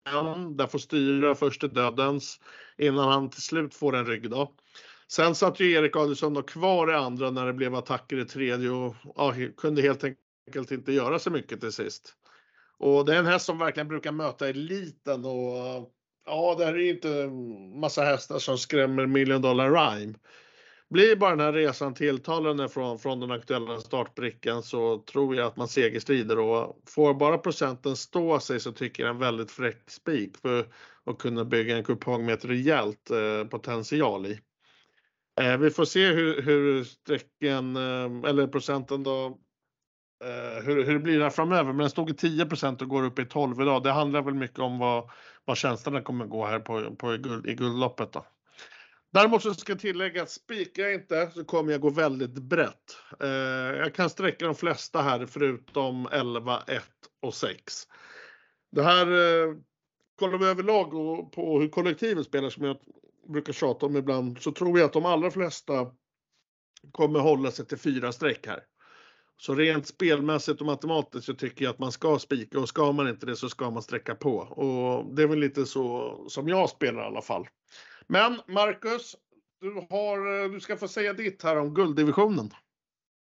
[0.58, 2.40] där får styra först till dödens
[2.78, 4.52] innan han till slut får en rygg då.
[5.08, 8.70] Sen satt ju Erik Adielsson då kvar i andra när det blev attacker i tredje
[8.70, 12.14] och ja, kunde helt enkelt inte göra så mycket till sist.
[12.78, 15.92] Och det är en häst som verkligen brukar möta eliten och
[16.26, 17.28] ja, det här är inte
[17.80, 20.14] massa hästar som skrämmer Million Dollar Rhyme.
[20.90, 25.58] Blir bara den här resan tilltalande från, från den aktuella startbrickan så tror jag att
[25.58, 30.38] man segerstrider och får bara procenten stå sig så tycker jag en väldigt fräck spik
[30.38, 30.68] för
[31.06, 34.40] att kunna bygga en kupong med ett rejält eh, potential i.
[35.42, 39.26] Eh, vi får se hur, hur strecken eh, eller procenten då
[40.24, 41.64] eh, hur, hur det blir där framöver.
[41.64, 43.84] Men den stod i 10% och går upp i 12 idag.
[43.84, 45.10] Det handlar väl mycket om vad,
[45.46, 48.12] vad tjänsterna kommer gå här på, på i, guld, i guldloppet.
[48.14, 48.26] Då.
[49.14, 52.98] Däremot så ska jag tillägga att spikar jag inte så kommer jag gå väldigt brett.
[53.20, 53.30] Eh,
[53.78, 56.84] jag kan sträcka de flesta här förutom 11, 1
[57.22, 57.74] och 6.
[58.72, 59.56] Det här eh,
[60.20, 62.78] kollar vi överlag och på hur kollektivet spelar som jag
[63.28, 65.92] brukar tjata om ibland så tror jag att de allra flesta
[66.92, 68.64] kommer hålla sig till fyra streck här.
[69.42, 73.10] Så rent spelmässigt och matematiskt så tycker jag att man ska spika och ska man
[73.10, 74.36] inte det så ska man sträcka på.
[74.38, 77.48] Och det är väl lite så som jag spelar i alla fall.
[78.08, 79.16] Men Marcus,
[79.62, 82.50] du, har, eh, du ska få säga ditt här om gulddivisionen.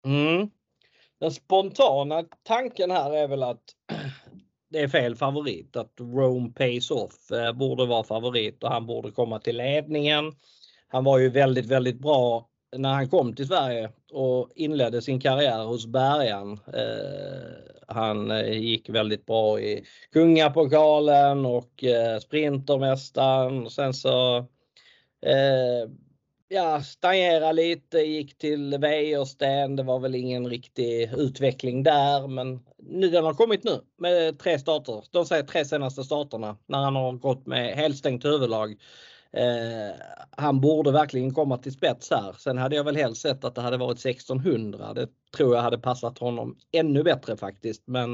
[0.06, 0.50] Mm.
[1.20, 3.64] Den spontana tanken här är väl att
[4.70, 5.76] det är fel favorit.
[5.76, 10.34] Att Rome Pays Off eh, borde vara favorit och han borde komma till ledningen.
[10.88, 15.64] Han var ju väldigt, väldigt bra när han kom till Sverige och inledde sin karriär
[15.64, 16.60] hos Bergan.
[16.74, 23.70] Eh, han eh, gick väldigt bra i Kungapokalen och eh, Sprintermästaren.
[23.70, 24.38] Sen så
[25.26, 25.90] eh,
[26.48, 29.76] ja, stagnerade lite, gick till Wäjersten.
[29.76, 34.60] Det var väl ingen riktig utveckling där, men nu, den har kommit nu med tre
[34.60, 35.04] starter.
[35.12, 38.76] De säger tre senaste starterna när han har gått med helstängt huvudlag.
[39.34, 39.96] Eh,
[40.32, 42.36] han borde verkligen komma till spets här.
[42.40, 44.94] Sen hade jag väl helst sett att det hade varit 1600.
[44.94, 45.08] Det
[45.38, 47.84] tror jag hade passat honom ännu bättre faktiskt.
[47.88, 48.14] Men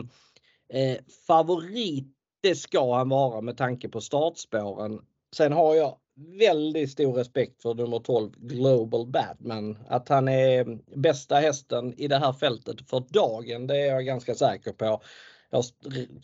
[0.73, 0.97] eh,
[1.27, 2.07] favorit
[2.41, 4.99] det ska han vara med tanke på startspåren.
[5.35, 5.97] Sen har jag
[6.39, 9.77] väldigt stor respekt för nummer 12 Global Badman.
[9.87, 14.35] Att han är bästa hästen i det här fältet för dagen, det är jag ganska
[14.35, 15.01] säker på.
[15.49, 15.63] Jag,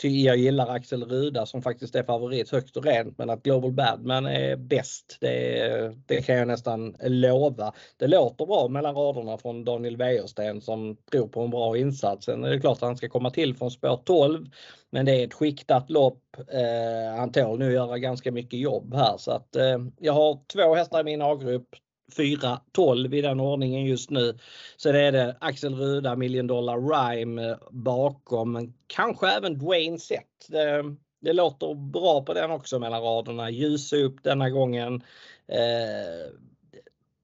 [0.01, 4.25] jag gillar Axel Ruda som faktiskt är favorit högt och rent men att Global Badman
[4.25, 7.73] är bäst det, det kan jag nästan lova.
[7.97, 12.25] Det låter bra mellan raderna från Daniel Wäjersten som tror på en bra insats.
[12.25, 14.45] Sen är det klart att han ska komma till från spår 12
[14.89, 16.23] men det är ett skiktat lopp.
[16.37, 20.75] Eh, han tål nu göra ganska mycket jobb här så att eh, jag har två
[20.75, 21.75] hästar i min A-grupp
[22.17, 24.37] 4-12 i den ordningen just nu.
[24.77, 30.47] Sen är det Axel Ruda, Million Dollar Rhyme eh, bakom, men kanske även Dwayne Sett.
[30.49, 33.49] Det, det låter bra på den också mellan raderna.
[33.49, 35.03] Ljusa upp denna gången.
[35.47, 36.33] Eh,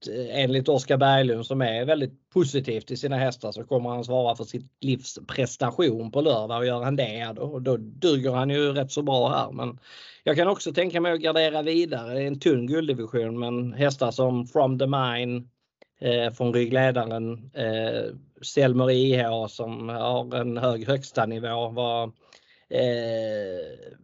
[0.06, 4.36] Eh, enligt Oskar Berglund som är väldigt positiv till sina hästar så kommer han svara
[4.36, 8.72] för sitt livs prestation på lördag och gör han det då, då duger han ju
[8.72, 9.52] rätt så bra här.
[9.52, 9.78] Men
[10.24, 12.14] jag kan också tänka mig att gardera vidare.
[12.14, 15.42] Det är en tunn gulddivision men hästar som From the Mine
[16.00, 22.04] eh, från ryggledaren eh, Selmer IH som har en hög högsta nivå var
[22.68, 23.98] eh,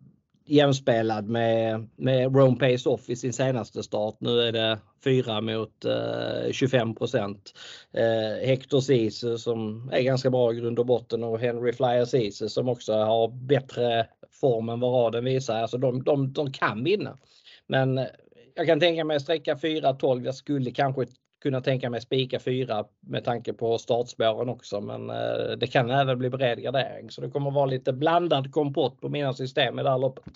[0.46, 4.16] jämspelad med, med Rome Pace Off i sin senaste start.
[4.18, 7.54] Nu är det 4 mot eh, 25 procent.
[7.92, 12.48] Eh, Hector Ceesay som är ganska bra i grund och botten och Henry Flyer Ceesay
[12.48, 15.62] som också har bättre form än vad raden visar.
[15.62, 17.18] Alltså de, de, de kan vinna.
[17.66, 18.06] Men
[18.54, 20.24] jag kan tänka mig sträcka 4-12.
[20.24, 21.06] Jag skulle kanske
[21.44, 24.80] kunna tänka mig spika 4 med tanke på startspåren också.
[24.80, 29.00] Men eh, det kan även bli bred gardering så det kommer vara lite blandad kompott
[29.00, 30.34] på mina system i det här loppet.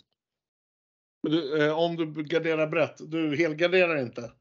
[1.23, 4.33] Du, eh, om du garderar brett, du helgarderar inte?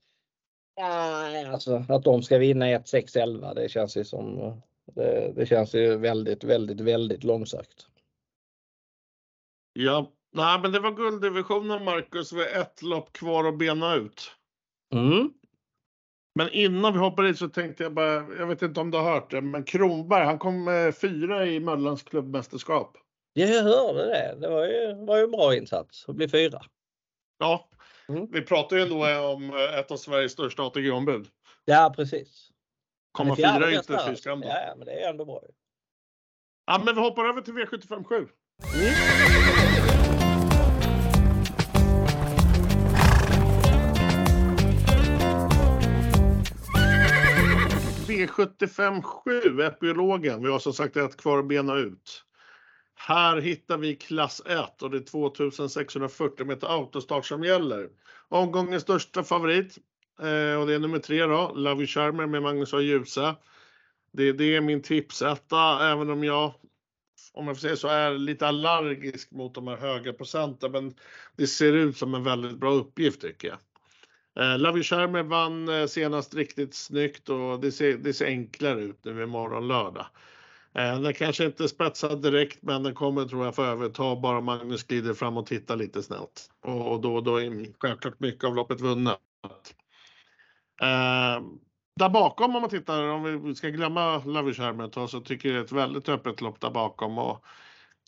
[0.79, 4.53] Nej, alltså att de ska vinna 1, 6, 11 det känns ju som
[4.95, 7.87] det, det känns ju väldigt, väldigt, väldigt långsökt.
[9.73, 12.33] Ja, nej, men det var gulddivisionen Marcus.
[12.33, 14.31] Vi har ett lopp kvar att bena ut.
[14.93, 15.33] Mm.
[16.37, 19.11] Men innan vi hoppar dit så tänkte jag bara, jag vet inte om du har
[19.13, 22.97] hört det, men Kronberg, han kom eh, fyra i Möllans klubbmästerskap.
[23.33, 24.37] Ja, jag hörde det.
[24.41, 26.61] Det var ju, var ju bra insats att bli fyra.
[27.37, 27.69] Ja,
[28.09, 28.27] mm.
[28.31, 28.95] vi pratar ju ändå
[29.33, 31.27] om eh, ett av Sveriges största ATG-ombud.
[31.65, 32.49] Ja, precis.
[33.11, 35.41] Komma fyra är inte fy skam ja, men det är ändå bra.
[36.65, 38.27] Ja, men vi hoppar över till V757.
[38.75, 39.66] Mm.
[48.17, 50.43] E V75.7, epilogen.
[50.43, 52.23] Vi har som sagt ett kvar att bena ut.
[52.95, 57.89] Här hittar vi klass 1 och det är 2640 meter autostart som gäller.
[58.29, 59.77] Omgångens största favorit
[60.19, 62.79] eh, och det är nummer 3 då, Love You Charmer med Magnus A.
[62.79, 63.35] Djuse.
[64.11, 66.53] Det, det är min tipsetta, även om jag
[67.33, 70.71] om jag får säga så, är lite allergisk mot de här höga procenten.
[70.71, 70.93] Men
[71.35, 73.57] det ser ut som en väldigt bra uppgift tycker jag.
[74.39, 79.23] Eh, Love vann eh, senast riktigt snyggt och det ser, det ser enklare ut nu
[79.23, 80.05] imorgon lördag.
[80.75, 84.83] Eh, den kanske inte spetsar direkt men den kommer tror jag få överta bara Magnus
[84.83, 86.49] glider fram och tittar lite snällt.
[86.61, 89.19] Och då, då är självklart mycket av loppet vunnet.
[90.81, 91.41] Eh,
[91.95, 94.19] där bakom om man tittar, om vi ska glömma
[94.89, 97.17] tag, så tycker jag det är ett väldigt öppet lopp där bakom.
[97.17, 97.45] Och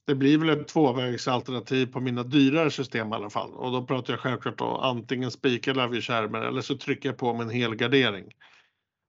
[0.10, 3.53] det blir väl ett tvåvägsalternativ på mina dyrare system i alla fall.
[3.53, 7.41] Och då pratar jag självklart då antingen spika Lavish eller så trycker jag på med
[7.41, 8.26] en helgardering.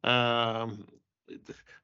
[0.07, 0.69] Uh, eh,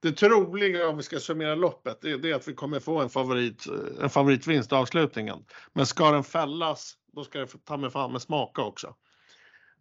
[0.01, 3.09] det troliga om vi ska summera loppet, det, det, är att vi kommer få en,
[3.09, 3.67] favorit,
[4.03, 5.45] en favoritvinst i avslutningen.
[5.73, 8.87] Men ska den fällas, då ska det ta mig fan med smaka också.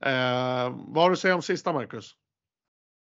[0.01, 2.15] Eh, vad har du att säga om sista Marcus?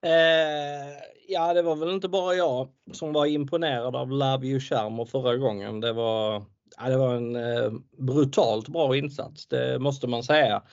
[0.01, 0.93] Eh,
[1.27, 5.37] ja, det var väl inte bara jag som var imponerad av Love You Charmer förra
[5.37, 5.79] gången.
[5.79, 6.43] Det var,
[6.77, 10.63] ja, det var en eh, brutalt bra insats, det måste man säga.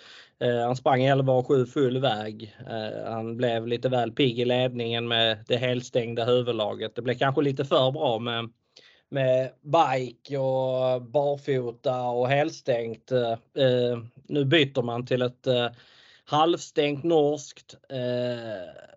[0.40, 2.56] Eh, han sprang 11,7 full väg.
[2.70, 6.94] Eh, han blev lite väl pigg i ledningen med det helstängda huvudlaget.
[6.94, 8.50] Det blev kanske lite för bra med,
[9.08, 13.12] med bike och barfota och helstängt.
[13.12, 13.98] Eh, eh
[14.28, 15.68] nu byter man till ett eh,
[16.24, 18.88] halvstängt norskt eh,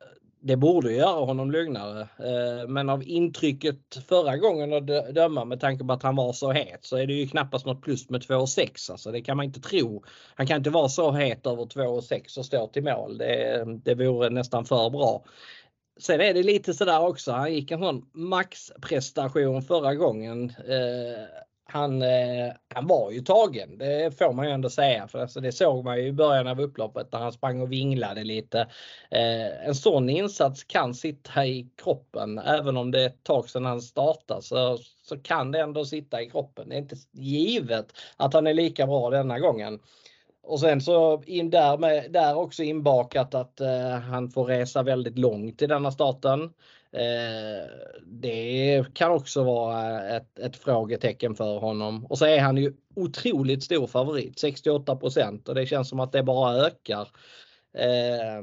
[0.44, 2.02] det borde göra honom lugnare.
[2.02, 3.78] Eh, men av intrycket
[4.08, 7.14] förra gången att döma med tanke på att han var så het så är det
[7.14, 8.92] ju knappast något plus med 2,6.
[8.92, 10.04] Alltså det kan man inte tro.
[10.36, 13.18] Han kan inte vara så het över 2,6 och stå till mål.
[13.18, 15.24] Det, det vore nästan för bra.
[16.00, 17.32] Sen är det lite sådär också.
[17.32, 20.50] Han gick en sån maxprestation förra gången.
[20.50, 21.26] Eh,
[21.72, 25.08] han, eh, han var ju tagen, det får man ju ändå säga.
[25.08, 28.24] För alltså, det såg man ju i början av upploppet när han sprang och vinglade
[28.24, 28.60] lite.
[29.12, 33.66] Eh, en sån insats kan sitta i kroppen även om det är ett tag sedan
[33.66, 36.70] han startade så, så kan det ändå sitta i kroppen.
[36.70, 37.86] Det är inte givet
[38.18, 39.80] att han är lika bra denna gången.
[40.44, 45.18] Och sen så in där, med, där också inbakat att eh, han får resa väldigt
[45.18, 46.54] långt i denna starten.
[46.94, 47.70] Eh,
[48.06, 52.06] det kan också vara ett, ett frågetecken för honom.
[52.06, 55.00] Och så är han ju otroligt stor favorit, 68
[55.46, 57.08] och det känns som att det bara ökar.
[57.78, 58.42] Eh,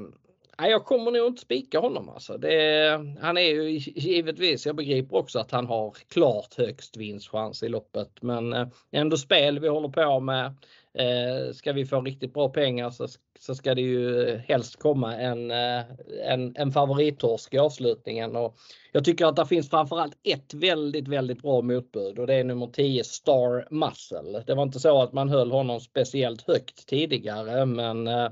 [0.67, 2.39] jag kommer nog inte spika honom alltså.
[2.39, 2.91] Det,
[3.21, 8.23] han är ju givetvis, jag begriper också att han har klart högst vinstchans i loppet
[8.23, 10.47] men eh, ändå spel vi håller på med.
[10.95, 13.09] Eh, ska vi få riktigt bra pengar så
[13.39, 15.83] så ska det ju helst komma en, eh,
[16.25, 18.37] en, en favorittorsk i avslutningen.
[18.37, 18.57] Och
[18.93, 22.67] jag tycker att det finns framförallt ett väldigt, väldigt bra motbud och det är nummer
[22.67, 24.43] 10 Star Muscle.
[24.47, 28.29] Det var inte så att man höll honom speciellt högt tidigare men eh,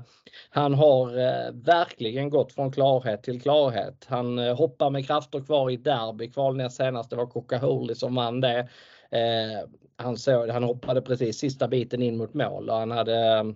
[0.49, 4.05] han har eh, verkligen gått från klarhet till klarhet.
[4.09, 6.31] Han hoppar med krafter kvar i derby.
[6.31, 8.67] Kvalnäst senast det var Coca-Cola som vann det.
[9.11, 13.55] Eh, han, såg, han hoppade precis sista biten in mot mål och han hade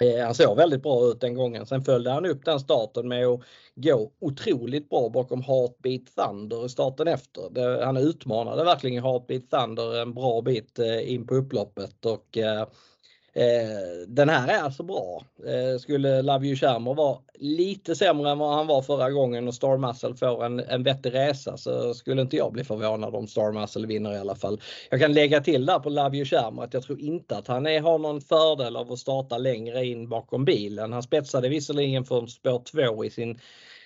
[0.00, 1.66] Eh, han såg väldigt bra ut den gången.
[1.66, 3.40] Sen följde han upp den starten med att
[3.74, 7.82] gå otroligt bra bakom Heartbeat Thunder i starten efter.
[7.84, 12.66] Han utmanade verkligen Heartbeat Thunder en bra bit eh, in på upploppet och eh,
[13.32, 15.22] eh, den här är alltså bra.
[15.46, 19.54] Eh, skulle Love You Charmer vara lite sämre än vad han var förra gången och
[19.54, 23.52] Star Muscle får en, en vettig resa så skulle inte jag bli förvånad om Star
[23.52, 24.60] Muscle vinner i alla fall.
[24.90, 27.66] Jag kan lägga till där på Love You Charmer att jag tror inte att han
[27.66, 30.92] är, har någon fördel av att starta längre in bakom bilen.
[30.92, 32.62] Han spetsade visserligen för spår
[32.92, 33.40] 2 i sin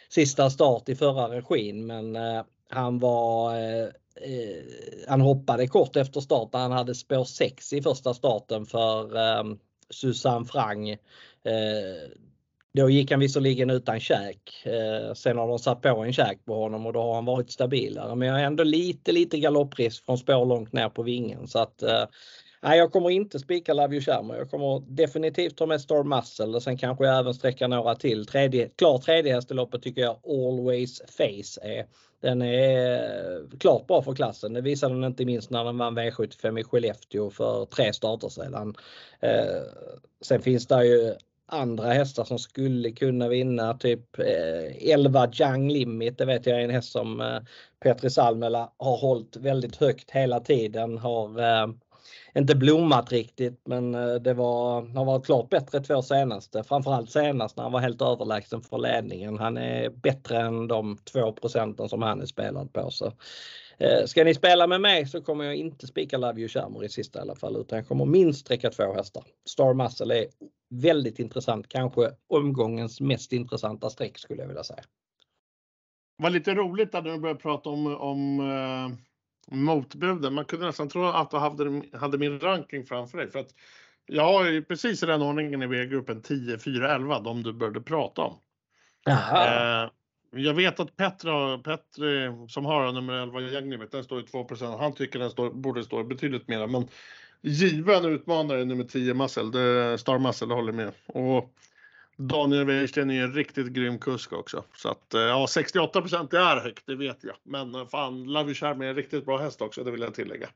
[0.09, 3.89] sista start i förra regin men eh, han var eh,
[4.21, 4.65] Eh,
[5.09, 9.45] han hoppade kort efter start han hade spår 6 i första starten för eh,
[9.91, 10.91] Susanne Frang.
[10.91, 10.99] Eh,
[12.75, 14.67] då gick han visserligen utan käk.
[14.67, 17.51] Eh, sen har de satt på en käk på honom och då har han varit
[17.51, 18.15] stabilare.
[18.15, 21.49] Men jag har ändå lite, lite galopprisk från spår långt ner på vingen.
[21.49, 22.05] Så att, eh,
[22.65, 24.35] Nej, jag kommer inte spika Love You Charmer.
[24.35, 28.27] Jag kommer definitivt ta med Star Muscle och sen kanske jag även sträcka några till.
[28.27, 31.87] Tredje, klar tredje häst i loppet tycker jag Always Face är.
[32.25, 34.53] Den är klart bra för klassen.
[34.53, 38.75] Det visade den inte minst när den vann V75 i Skellefteå för tre starter sedan.
[39.21, 39.63] Eh,
[40.21, 41.15] sen finns det ju
[41.47, 43.75] andra hästar som skulle kunna vinna.
[43.75, 46.19] Typ eh, 11 Young Limit.
[46.19, 47.39] Det vet jag är en häst som eh,
[47.81, 50.99] Petri Salmela har hållit väldigt högt hela tiden.
[50.99, 51.67] Har eh,
[52.35, 56.63] inte blommat riktigt men eh, det var, har varit klart bättre två senaste.
[56.63, 59.39] Framförallt senast när han var helt överlägsen för ledningen.
[59.39, 62.91] Han är bättre än de 2 procenten som han är spelad på.
[62.91, 63.13] Så,
[63.79, 66.89] eh, ska ni spela med mig så kommer jag inte spika Love You Charmer i
[66.89, 69.25] sista i alla fall utan jag kommer minst sträcka två hästar.
[69.49, 70.27] Star Muscle är
[70.71, 74.83] väldigt intressant, kanske omgångens mest intressanta streck skulle jag vilja säga.
[76.19, 78.97] Det var lite roligt när du började prata om, om eh,
[79.51, 80.35] motbuden.
[80.35, 83.31] Man kunde nästan tro att du hade, hade min ranking framför dig.
[83.31, 83.55] För att
[84.07, 87.81] jag har ju precis i den ordningen i V-gruppen 10, 4, 11, de du började
[87.81, 88.39] prata om.
[89.09, 89.91] Eh,
[90.37, 94.79] jag vet att Petra, Petri som har nummer 11 i gängnumret, den står i 2%
[94.79, 96.67] Han tycker den står, borde stå betydligt mera.
[96.67, 96.89] Men
[97.41, 100.93] given utmanare nummer 10 Muscle, det, Star Muscle, det håller med.
[101.07, 101.55] Och
[102.17, 104.65] Daniel Wäjersten är en riktigt grym kusk också.
[104.77, 106.01] Så att eh, ja, 68
[106.31, 107.37] det är högt, det vet jag.
[107.43, 110.49] Men eh, fan, Charm är en riktigt bra häst också, det vill jag tillägga.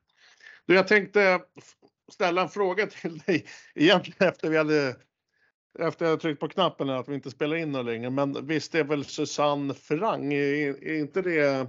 [0.67, 1.41] Du, jag tänkte
[2.13, 4.97] ställa en fråga till dig egentligen efter vi hade
[5.79, 8.11] efter jag tryckt på knappen att vi inte spelar in något längre.
[8.11, 11.69] Men visst är väl Susanne Frang, är, är inte det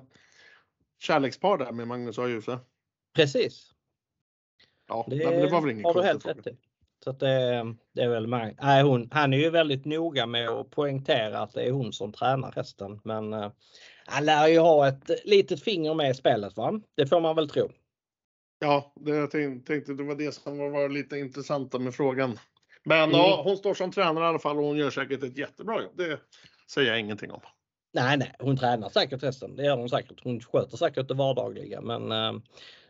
[0.99, 2.27] kärlekspar där med Magnus A.
[2.27, 2.59] Djuse?
[3.15, 3.71] Precis.
[4.87, 6.57] Ja, det, men det var väl ingen har du helt rätt i.
[7.09, 10.69] Så att det, det är väl nej, hon, han är ju väldigt noga med att
[10.69, 12.99] poängtera att det är hon som tränar hästen.
[13.03, 13.51] Men äh,
[14.05, 16.81] han lär ju ha ett litet finger med i spelet va?
[16.95, 17.71] Det får man väl tro.
[18.59, 22.39] Ja, det jag tänkte det var det som var lite intressanta med frågan.
[22.83, 23.15] Men mm.
[23.15, 25.97] ja, hon står som tränare i alla fall och hon gör säkert ett jättebra jobb.
[25.97, 26.19] Det
[26.71, 27.41] säger jag ingenting om.
[27.93, 29.55] Nej, nej, hon tränar säkert hästen.
[29.55, 30.23] Det gör hon säkert.
[30.23, 32.33] Hon sköter säkert det vardagliga, men äh,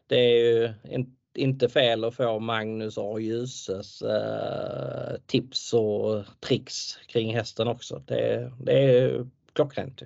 [0.08, 3.20] det är ju en inte fel att få Magnus A.
[3.20, 8.04] Ljuses eh, tips och tricks kring hästen också.
[8.08, 10.02] Det, det är klockrent.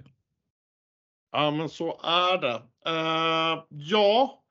[1.32, 2.62] Ja men så är det.
[2.90, 4.44] Uh, ja,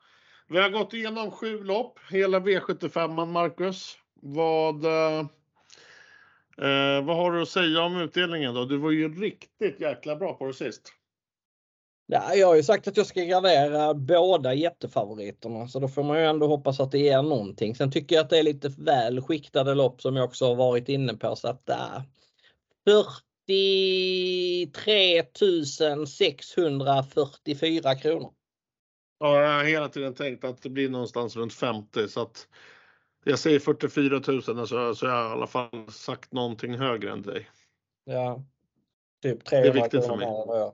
[0.49, 3.97] vi har gått igenom sju lopp, hela V75 Marcus.
[4.15, 5.27] Vad, uh,
[7.03, 8.65] vad har du att säga om utdelningen då?
[8.65, 10.93] Du var ju riktigt jäkla bra på det sist.
[12.13, 16.19] Ja, jag har ju sagt att jag ska gradera båda jättefavoriterna så då får man
[16.19, 17.75] ju ändå hoppas att det ger någonting.
[17.75, 20.89] Sen tycker jag att det är lite väl skiktade lopp som jag också har varit
[20.89, 22.03] inne på så att äh,
[23.47, 25.23] 43
[26.07, 28.33] 644 kronor.
[29.19, 32.49] Ja, jag har hela tiden tänkt att det blir någonstans runt 50 så att
[33.25, 37.23] jag säger 44 000 så, så jag har i alla fall sagt någonting högre än
[37.23, 37.49] dig.
[38.05, 38.43] Ja,
[39.23, 40.27] typ 300 Det är viktigt för mig.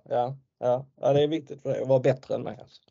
[0.09, 0.37] Ja.
[0.59, 2.59] Ja, ja, det är viktigt för dig att vara bättre än mig.
[2.61, 2.83] Alltså.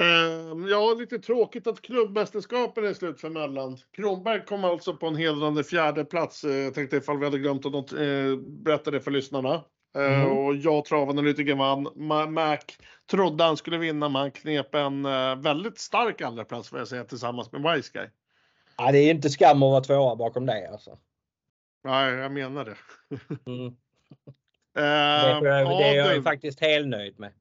[0.00, 3.78] Uh, ja, lite tråkigt att klubbmästerskapen är slut för Möllan.
[3.96, 6.44] Kronberg kom alltså på en hedrande fjärde plats.
[6.44, 9.64] Uh, jag tänkte ifall vi hade glömt att uh, berätta det för lyssnarna.
[9.96, 10.38] Uh, mm.
[10.38, 11.88] Och jag travanalytikern vann.
[12.34, 12.58] Mac
[13.10, 16.88] trodde han skulle vinna, men han knep en uh, väldigt stark andra plats får jag
[16.88, 18.06] säga tillsammans med Wise Guy.
[18.76, 20.98] Ja, det är inte skam att vara tvåa bakom dig alltså.
[21.84, 22.76] Nej, jag menar det.
[23.46, 23.76] Mm.
[24.76, 27.32] Eh, Det, det är jag Adel- faktiskt helt nöjd med.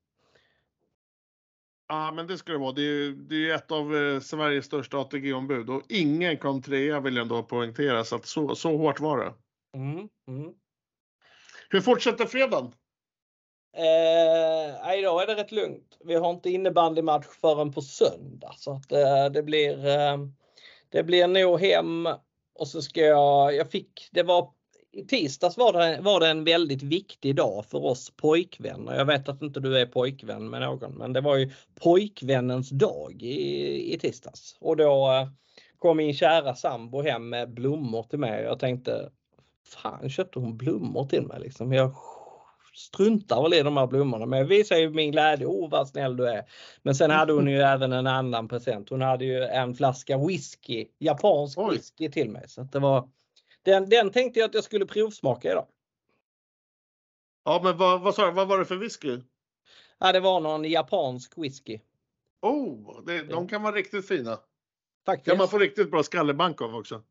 [1.87, 2.71] Ja, men det ska det vara.
[2.71, 6.99] Det är, ju- det är ett av eh, Sveriges största ATG-ombud och ingen kom trea
[6.99, 9.33] vill jag ändå poängtera så att så, så hårt var det.
[9.77, 10.09] Mm.
[10.27, 10.53] Mm.
[11.69, 12.65] Hur fortsätter fredagen?
[13.77, 15.97] Eh, då är det rätt lugnt.
[16.05, 19.85] Vi har inte innebandymatch förrän på söndag så att eh, det blir.
[19.87, 20.17] Eh,
[20.89, 22.07] det blir nog hem
[22.53, 23.55] och så ska jag.
[23.55, 24.09] Jag fick.
[24.11, 24.53] Det var
[24.91, 28.95] i tisdags var det, var det en väldigt viktig dag för oss pojkvänner.
[28.95, 33.21] Jag vet att inte du är pojkvän med någon, men det var ju pojkvännens dag
[33.21, 35.27] i, i tisdags och då eh,
[35.79, 38.43] kom min kära sambo hem med blommor till mig.
[38.43, 39.09] Jag tänkte
[39.65, 41.73] fan köpte hon blommor till mig liksom?
[41.73, 41.95] Jag
[42.75, 45.47] struntar väl i de här blommorna men jag visar ju min glädje.
[45.47, 46.45] Oh vad snäll du är.
[46.83, 48.89] Men sen hade hon ju även en annan present.
[48.89, 51.75] Hon hade ju en flaska whisky, japansk Oj.
[51.75, 52.43] whisky till mig.
[52.47, 53.09] Så att det var,
[53.69, 55.67] den, den tänkte jag att jag skulle provsmaka idag.
[57.45, 58.31] Ja, men vad, vad sa?
[58.31, 59.19] Vad var det för whisky?
[59.99, 61.79] Ja, det var någon japansk whisky.
[62.41, 64.39] Oh, det, de kan vara riktigt fina.
[65.05, 65.27] Faktiskt.
[65.27, 67.03] Kan man få riktigt bra skallebank av också.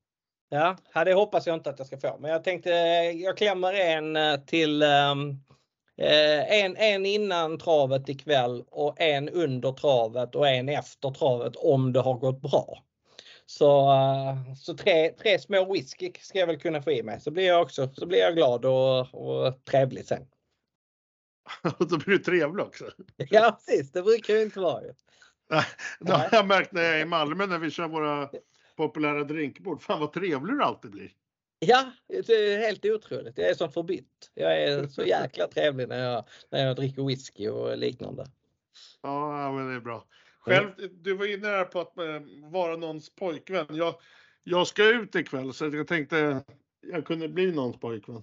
[0.48, 2.16] Ja, det hoppas jag inte att jag ska få.
[2.20, 2.70] Men jag tänkte
[3.14, 5.30] jag klämmer en eh, till ehm,
[5.96, 11.92] eh, en, en innan travet ikväll och en under travet och en efter travet om
[11.92, 12.84] det har gått bra.
[13.50, 17.30] Så, eh, så tre, tre små whisky ska jag väl kunna få i mig så
[17.30, 20.26] blir jag också så blir jag glad och, och trevlig sen.
[21.78, 22.84] Och då blir du trevlig också.
[23.16, 24.82] Ja precis, det brukar ju inte vara.
[26.00, 28.30] Det har jag märkt när jag är i Malmö när vi kör våra
[28.76, 29.82] populära drinkbord.
[29.82, 31.10] Fan vad trevlig du alltid blir.
[31.58, 33.38] Ja, det är helt otroligt.
[33.38, 34.30] Jag är som förbytt.
[34.34, 38.26] Jag är så jäkla trevlig när jag, när jag dricker whisky och liknande.
[39.02, 40.04] Ja, men det är bra.
[40.48, 42.04] Själv, du var inne där på att eh,
[42.42, 43.66] vara någons pojkvän.
[43.70, 43.94] Jag,
[44.44, 46.42] jag ska ut ikväll så jag tänkte
[46.80, 48.22] jag kunde bli någons pojkvän.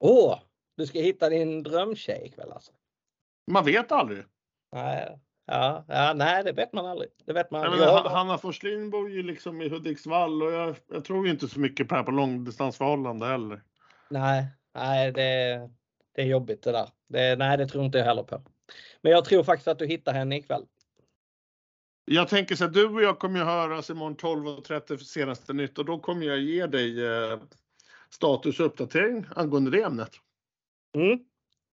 [0.00, 0.38] Åh,
[0.76, 2.72] du ska hitta din drömtjej ikväll alltså?
[3.50, 4.24] Man vet aldrig.
[4.72, 7.10] Nej, ja, ja, nej, det vet man aldrig.
[7.24, 11.04] Det vet man menar, Jag- Hanna Forslin bor ju liksom i Hudiksvall och jag, jag
[11.04, 13.62] tror inte så mycket på det här på långdistansförhållande heller.
[14.10, 15.70] Nej, nej det,
[16.12, 16.88] det är jobbigt det där.
[17.08, 18.42] Det, nej, det tror inte jag heller på.
[19.00, 20.66] Men jag tror faktiskt att du hittar henne ikväll.
[22.08, 25.78] Jag tänker så att du och jag kommer ju höras imorgon 12.30 för senaste nytt
[25.78, 27.38] och då kommer jag ge dig eh,
[28.10, 30.10] status och uppdatering angående det ämnet.
[30.94, 31.18] Mm.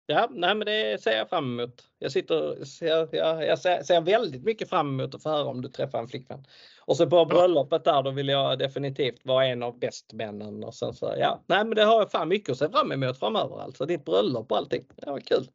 [0.06, 1.82] Ja, nej, men det ser jag fram emot.
[1.98, 5.62] Jag sitter, ser, jag, jag ser, ser väldigt mycket fram emot att få höra om
[5.62, 6.44] du träffar en flickvän.
[6.80, 10.94] Och så på bröllopet där, då vill jag definitivt vara en av bästmännen och sen
[10.94, 13.86] så, ja, nej, men det har jag fan mycket att se fram emot framöver alltså.
[13.86, 14.84] Ditt bröllop och allting.
[14.96, 15.48] Det var kul.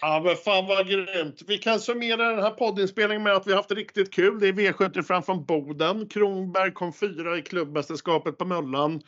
[0.00, 1.42] Ja men fan vad grymt.
[1.46, 4.40] Vi kan summera den här poddinspelningen med att vi har haft riktigt kul.
[4.40, 6.08] Det är V75 från Boden.
[6.08, 9.02] Kronberg kom fyra i klubbmästerskapet på Möllan.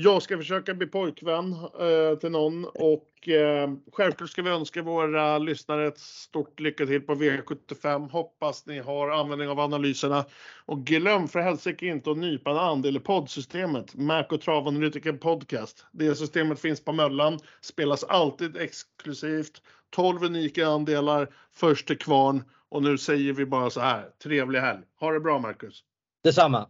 [0.00, 5.38] Jag ska försöka bli pojkvän eh, till någon och eh, självklart ska vi önska våra
[5.38, 8.10] lyssnare ett stort lycka till på V75.
[8.10, 10.24] Hoppas ni har användning av analyserna
[10.66, 13.94] och glöm för helsike inte att nypa en andel i poddsystemet.
[13.94, 15.86] Mac och Travanalytiker Podcast.
[15.92, 19.62] Det systemet finns på Möllan, spelas alltid exklusivt.
[19.90, 24.10] 12 unika andelar, först till kvarn och nu säger vi bara så här.
[24.22, 24.80] Trevlig helg.
[25.00, 25.84] Ha det bra Marcus.
[26.24, 26.68] Detsamma.